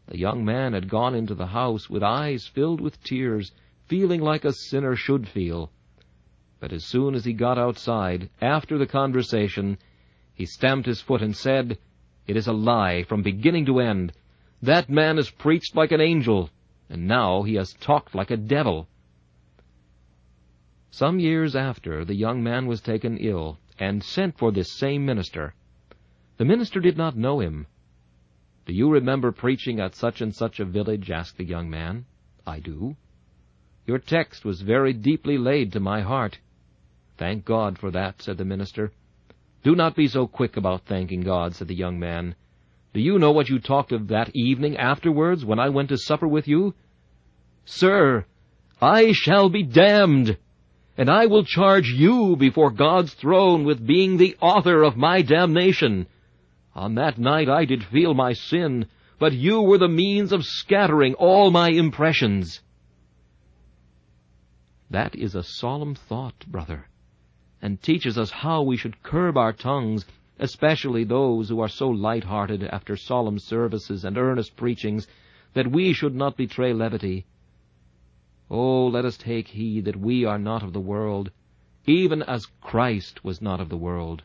The 0.07 0.17
young 0.17 0.43
man 0.43 0.73
had 0.73 0.89
gone 0.89 1.15
into 1.15 1.35
the 1.35 1.47
house 1.47 1.89
with 1.89 2.03
eyes 2.03 2.47
filled 2.47 2.81
with 2.81 3.03
tears, 3.03 3.51
feeling 3.87 4.21
like 4.21 4.43
a 4.43 4.53
sinner 4.53 4.95
should 4.95 5.27
feel. 5.27 5.71
But 6.59 6.73
as 6.73 6.83
soon 6.83 7.15
as 7.15 7.25
he 7.25 7.33
got 7.33 7.57
outside, 7.57 8.29
after 8.41 8.77
the 8.77 8.87
conversation, 8.87 9.77
he 10.33 10.45
stamped 10.45 10.87
his 10.87 11.01
foot 11.01 11.21
and 11.21 11.35
said, 11.35 11.77
It 12.27 12.35
is 12.35 12.47
a 12.47 12.53
lie 12.53 13.03
from 13.03 13.21
beginning 13.21 13.65
to 13.67 13.79
end. 13.79 14.13
That 14.61 14.89
man 14.89 15.17
has 15.17 15.29
preached 15.29 15.75
like 15.75 15.91
an 15.91 16.01
angel, 16.01 16.49
and 16.89 17.07
now 17.07 17.43
he 17.43 17.53
has 17.55 17.73
talked 17.73 18.15
like 18.15 18.31
a 18.31 18.37
devil. 18.37 18.87
Some 20.91 21.19
years 21.19 21.55
after, 21.55 22.03
the 22.03 22.15
young 22.15 22.43
man 22.43 22.65
was 22.65 22.81
taken 22.81 23.17
ill, 23.17 23.59
and 23.77 24.03
sent 24.03 24.37
for 24.37 24.51
this 24.51 24.73
same 24.73 25.05
minister. 25.05 25.53
The 26.39 26.45
minister 26.45 26.79
did 26.79 26.97
not 26.97 27.17
know 27.17 27.41
him. 27.41 27.67
Do 28.65 28.71
you 28.71 28.89
remember 28.89 29.33
preaching 29.33 29.81
at 29.81 29.93
such 29.93 30.21
and 30.21 30.33
such 30.33 30.61
a 30.61 30.65
village? 30.65 31.11
asked 31.11 31.35
the 31.35 31.43
young 31.43 31.69
man. 31.69 32.05
I 32.47 32.61
do. 32.61 32.95
Your 33.85 33.99
text 33.99 34.45
was 34.45 34.61
very 34.61 34.93
deeply 34.93 35.37
laid 35.37 35.73
to 35.73 35.81
my 35.81 35.99
heart. 35.99 36.39
Thank 37.17 37.43
God 37.43 37.77
for 37.77 37.91
that, 37.91 38.21
said 38.21 38.37
the 38.37 38.45
minister. 38.45 38.93
Do 39.63 39.75
not 39.75 39.97
be 39.97 40.07
so 40.07 40.27
quick 40.27 40.55
about 40.55 40.85
thanking 40.85 41.23
God, 41.23 41.55
said 41.55 41.67
the 41.67 41.75
young 41.75 41.99
man. 41.99 42.35
Do 42.93 43.01
you 43.01 43.19
know 43.19 43.31
what 43.31 43.49
you 43.49 43.59
talked 43.59 43.91
of 43.91 44.07
that 44.07 44.33
evening 44.33 44.77
afterwards 44.77 45.43
when 45.43 45.59
I 45.59 45.67
went 45.67 45.89
to 45.89 45.97
supper 45.97 46.27
with 46.27 46.47
you? 46.47 46.73
Sir, 47.65 48.25
I 48.81 49.11
shall 49.11 49.49
be 49.49 49.63
damned, 49.63 50.37
and 50.97 51.09
I 51.09 51.25
will 51.25 51.43
charge 51.43 51.89
you 51.89 52.37
before 52.37 52.71
God's 52.71 53.13
throne 53.13 53.65
with 53.65 53.85
being 53.85 54.15
the 54.15 54.37
author 54.39 54.83
of 54.83 54.95
my 54.95 55.21
damnation. 55.21 56.07
On 56.79 56.95
that 56.95 57.17
night 57.17 57.49
I 57.49 57.65
did 57.65 57.83
feel 57.83 58.13
my 58.13 58.31
sin, 58.31 58.85
but 59.19 59.33
you 59.33 59.61
were 59.61 59.77
the 59.77 59.89
means 59.89 60.31
of 60.31 60.45
scattering 60.45 61.13
all 61.15 61.51
my 61.51 61.69
impressions. 61.71 62.61
That 64.89 65.13
is 65.13 65.35
a 65.35 65.43
solemn 65.43 65.93
thought, 65.93 66.45
brother, 66.47 66.87
and 67.61 67.81
teaches 67.81 68.17
us 68.17 68.31
how 68.31 68.61
we 68.61 68.77
should 68.77 69.03
curb 69.03 69.35
our 69.35 69.51
tongues, 69.51 70.05
especially 70.39 71.03
those 71.03 71.49
who 71.49 71.59
are 71.59 71.67
so 71.67 71.89
light-hearted 71.89 72.63
after 72.63 72.95
solemn 72.95 73.39
services 73.39 74.05
and 74.05 74.17
earnest 74.17 74.55
preachings, 74.55 75.05
that 75.55 75.69
we 75.69 75.91
should 75.91 76.15
not 76.15 76.37
betray 76.37 76.71
levity. 76.71 77.25
Oh, 78.49 78.87
let 78.87 79.03
us 79.03 79.17
take 79.17 79.49
heed 79.49 79.83
that 79.83 79.99
we 79.99 80.23
are 80.23 80.39
not 80.39 80.63
of 80.63 80.71
the 80.71 80.79
world, 80.79 81.29
even 81.85 82.23
as 82.23 82.45
Christ 82.61 83.25
was 83.25 83.41
not 83.41 83.59
of 83.59 83.67
the 83.67 83.75
world. 83.75 84.23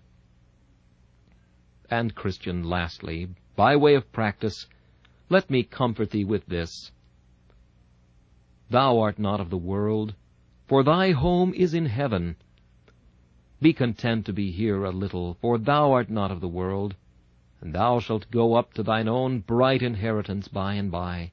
And, 1.90 2.14
Christian, 2.14 2.64
lastly, 2.64 3.28
by 3.56 3.76
way 3.76 3.94
of 3.94 4.10
practice, 4.12 4.66
let 5.28 5.50
me 5.50 5.62
comfort 5.62 6.10
thee 6.10 6.24
with 6.24 6.46
this. 6.46 6.92
Thou 8.70 8.98
art 8.98 9.18
not 9.18 9.40
of 9.40 9.50
the 9.50 9.58
world, 9.58 10.14
for 10.66 10.82
thy 10.82 11.12
home 11.12 11.52
is 11.54 11.74
in 11.74 11.86
heaven. 11.86 12.36
Be 13.60 13.72
content 13.72 14.26
to 14.26 14.32
be 14.32 14.50
here 14.50 14.84
a 14.84 14.90
little, 14.90 15.34
for 15.40 15.58
thou 15.58 15.92
art 15.92 16.10
not 16.10 16.30
of 16.30 16.40
the 16.40 16.48
world, 16.48 16.96
and 17.60 17.72
thou 17.72 17.98
shalt 17.98 18.30
go 18.30 18.54
up 18.54 18.72
to 18.74 18.82
thine 18.82 19.08
own 19.08 19.40
bright 19.40 19.82
inheritance 19.82 20.48
by 20.48 20.74
and 20.74 20.90
by. 20.90 21.32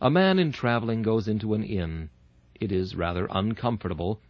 A 0.00 0.10
man 0.10 0.38
in 0.38 0.52
travelling 0.52 1.02
goes 1.02 1.28
into 1.28 1.54
an 1.54 1.62
inn. 1.62 2.10
It 2.54 2.72
is 2.72 2.96
rather 2.96 3.26
uncomfortable. 3.30 4.20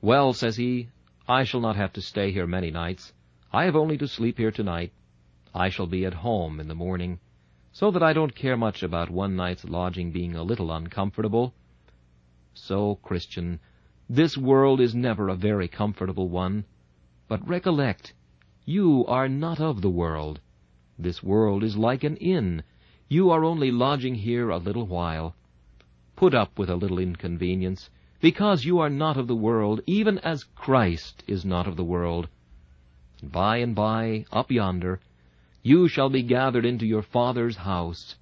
Well, 0.00 0.32
says 0.32 0.56
he, 0.56 0.88
I 1.28 1.44
shall 1.44 1.60
not 1.60 1.76
have 1.76 1.92
to 1.94 2.02
stay 2.02 2.32
here 2.32 2.46
many 2.46 2.70
nights. 2.70 3.12
I 3.56 3.64
have 3.64 3.74
only 3.74 3.96
to 3.96 4.06
sleep 4.06 4.36
here 4.36 4.50
tonight. 4.50 4.92
I 5.54 5.70
shall 5.70 5.86
be 5.86 6.04
at 6.04 6.12
home 6.12 6.60
in 6.60 6.68
the 6.68 6.74
morning, 6.74 7.20
so 7.72 7.90
that 7.90 8.02
I 8.02 8.12
don't 8.12 8.34
care 8.34 8.54
much 8.54 8.82
about 8.82 9.08
one 9.08 9.34
night's 9.34 9.64
lodging 9.64 10.12
being 10.12 10.36
a 10.36 10.42
little 10.42 10.70
uncomfortable. 10.70 11.54
So, 12.52 12.96
Christian, 12.96 13.58
this 14.10 14.36
world 14.36 14.78
is 14.78 14.94
never 14.94 15.30
a 15.30 15.34
very 15.34 15.68
comfortable 15.68 16.28
one. 16.28 16.66
But 17.28 17.48
recollect, 17.48 18.12
you 18.66 19.06
are 19.06 19.26
not 19.26 19.58
of 19.58 19.80
the 19.80 19.88
world. 19.88 20.38
This 20.98 21.22
world 21.22 21.64
is 21.64 21.78
like 21.78 22.04
an 22.04 22.18
inn. 22.18 22.62
You 23.08 23.30
are 23.30 23.42
only 23.42 23.70
lodging 23.70 24.16
here 24.16 24.50
a 24.50 24.58
little 24.58 24.86
while. 24.86 25.34
Put 26.14 26.34
up 26.34 26.58
with 26.58 26.68
a 26.68 26.76
little 26.76 26.98
inconvenience, 26.98 27.88
because 28.20 28.66
you 28.66 28.80
are 28.80 28.90
not 28.90 29.16
of 29.16 29.28
the 29.28 29.34
world, 29.34 29.80
even 29.86 30.18
as 30.18 30.44
Christ 30.44 31.24
is 31.26 31.46
not 31.46 31.66
of 31.66 31.76
the 31.76 31.90
world. 31.96 32.28
By 33.22 33.58
and 33.58 33.74
by, 33.74 34.26
up 34.30 34.50
yonder, 34.50 35.00
you 35.62 35.88
shall 35.88 36.10
be 36.10 36.22
gathered 36.22 36.66
into 36.66 36.86
your 36.86 37.02
Father's 37.02 37.56
house, 37.56 38.16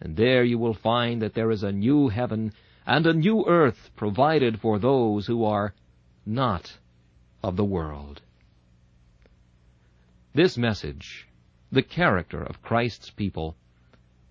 and 0.00 0.16
there 0.16 0.44
you 0.44 0.58
will 0.58 0.74
find 0.74 1.22
that 1.22 1.34
there 1.34 1.50
is 1.50 1.62
a 1.62 1.72
new 1.72 2.08
heaven 2.08 2.52
and 2.86 3.06
a 3.06 3.14
new 3.14 3.46
earth 3.46 3.90
provided 3.96 4.60
for 4.60 4.78
those 4.78 5.26
who 5.26 5.44
are 5.44 5.74
not 6.26 6.76
of 7.42 7.56
the 7.56 7.64
world. 7.64 8.20
This 10.34 10.58
message, 10.58 11.26
the 11.72 11.82
character 11.82 12.42
of 12.42 12.62
Christ's 12.62 13.10
people, 13.10 13.56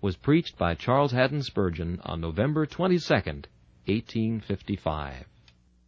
was 0.00 0.16
preached 0.16 0.56
by 0.56 0.74
Charles 0.74 1.12
Haddon 1.12 1.42
Spurgeon 1.42 2.00
on 2.04 2.20
November 2.20 2.66
22, 2.66 3.12
1855. 3.12 5.26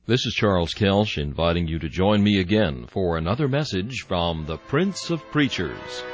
This 0.09 0.25
is 0.25 0.35
Charles 0.35 0.73
Kelsch 0.73 1.19
inviting 1.19 1.67
you 1.67 1.81
to 1.81 1.89
join 1.89 2.23
me 2.23 2.39
again 2.39 2.87
for 2.87 3.19
another 3.19 3.49
message 3.49 4.05
from 4.07 4.47
the 4.47 4.57
Prince 4.57 5.11
of 5.11 5.21
Preachers. 5.33 6.05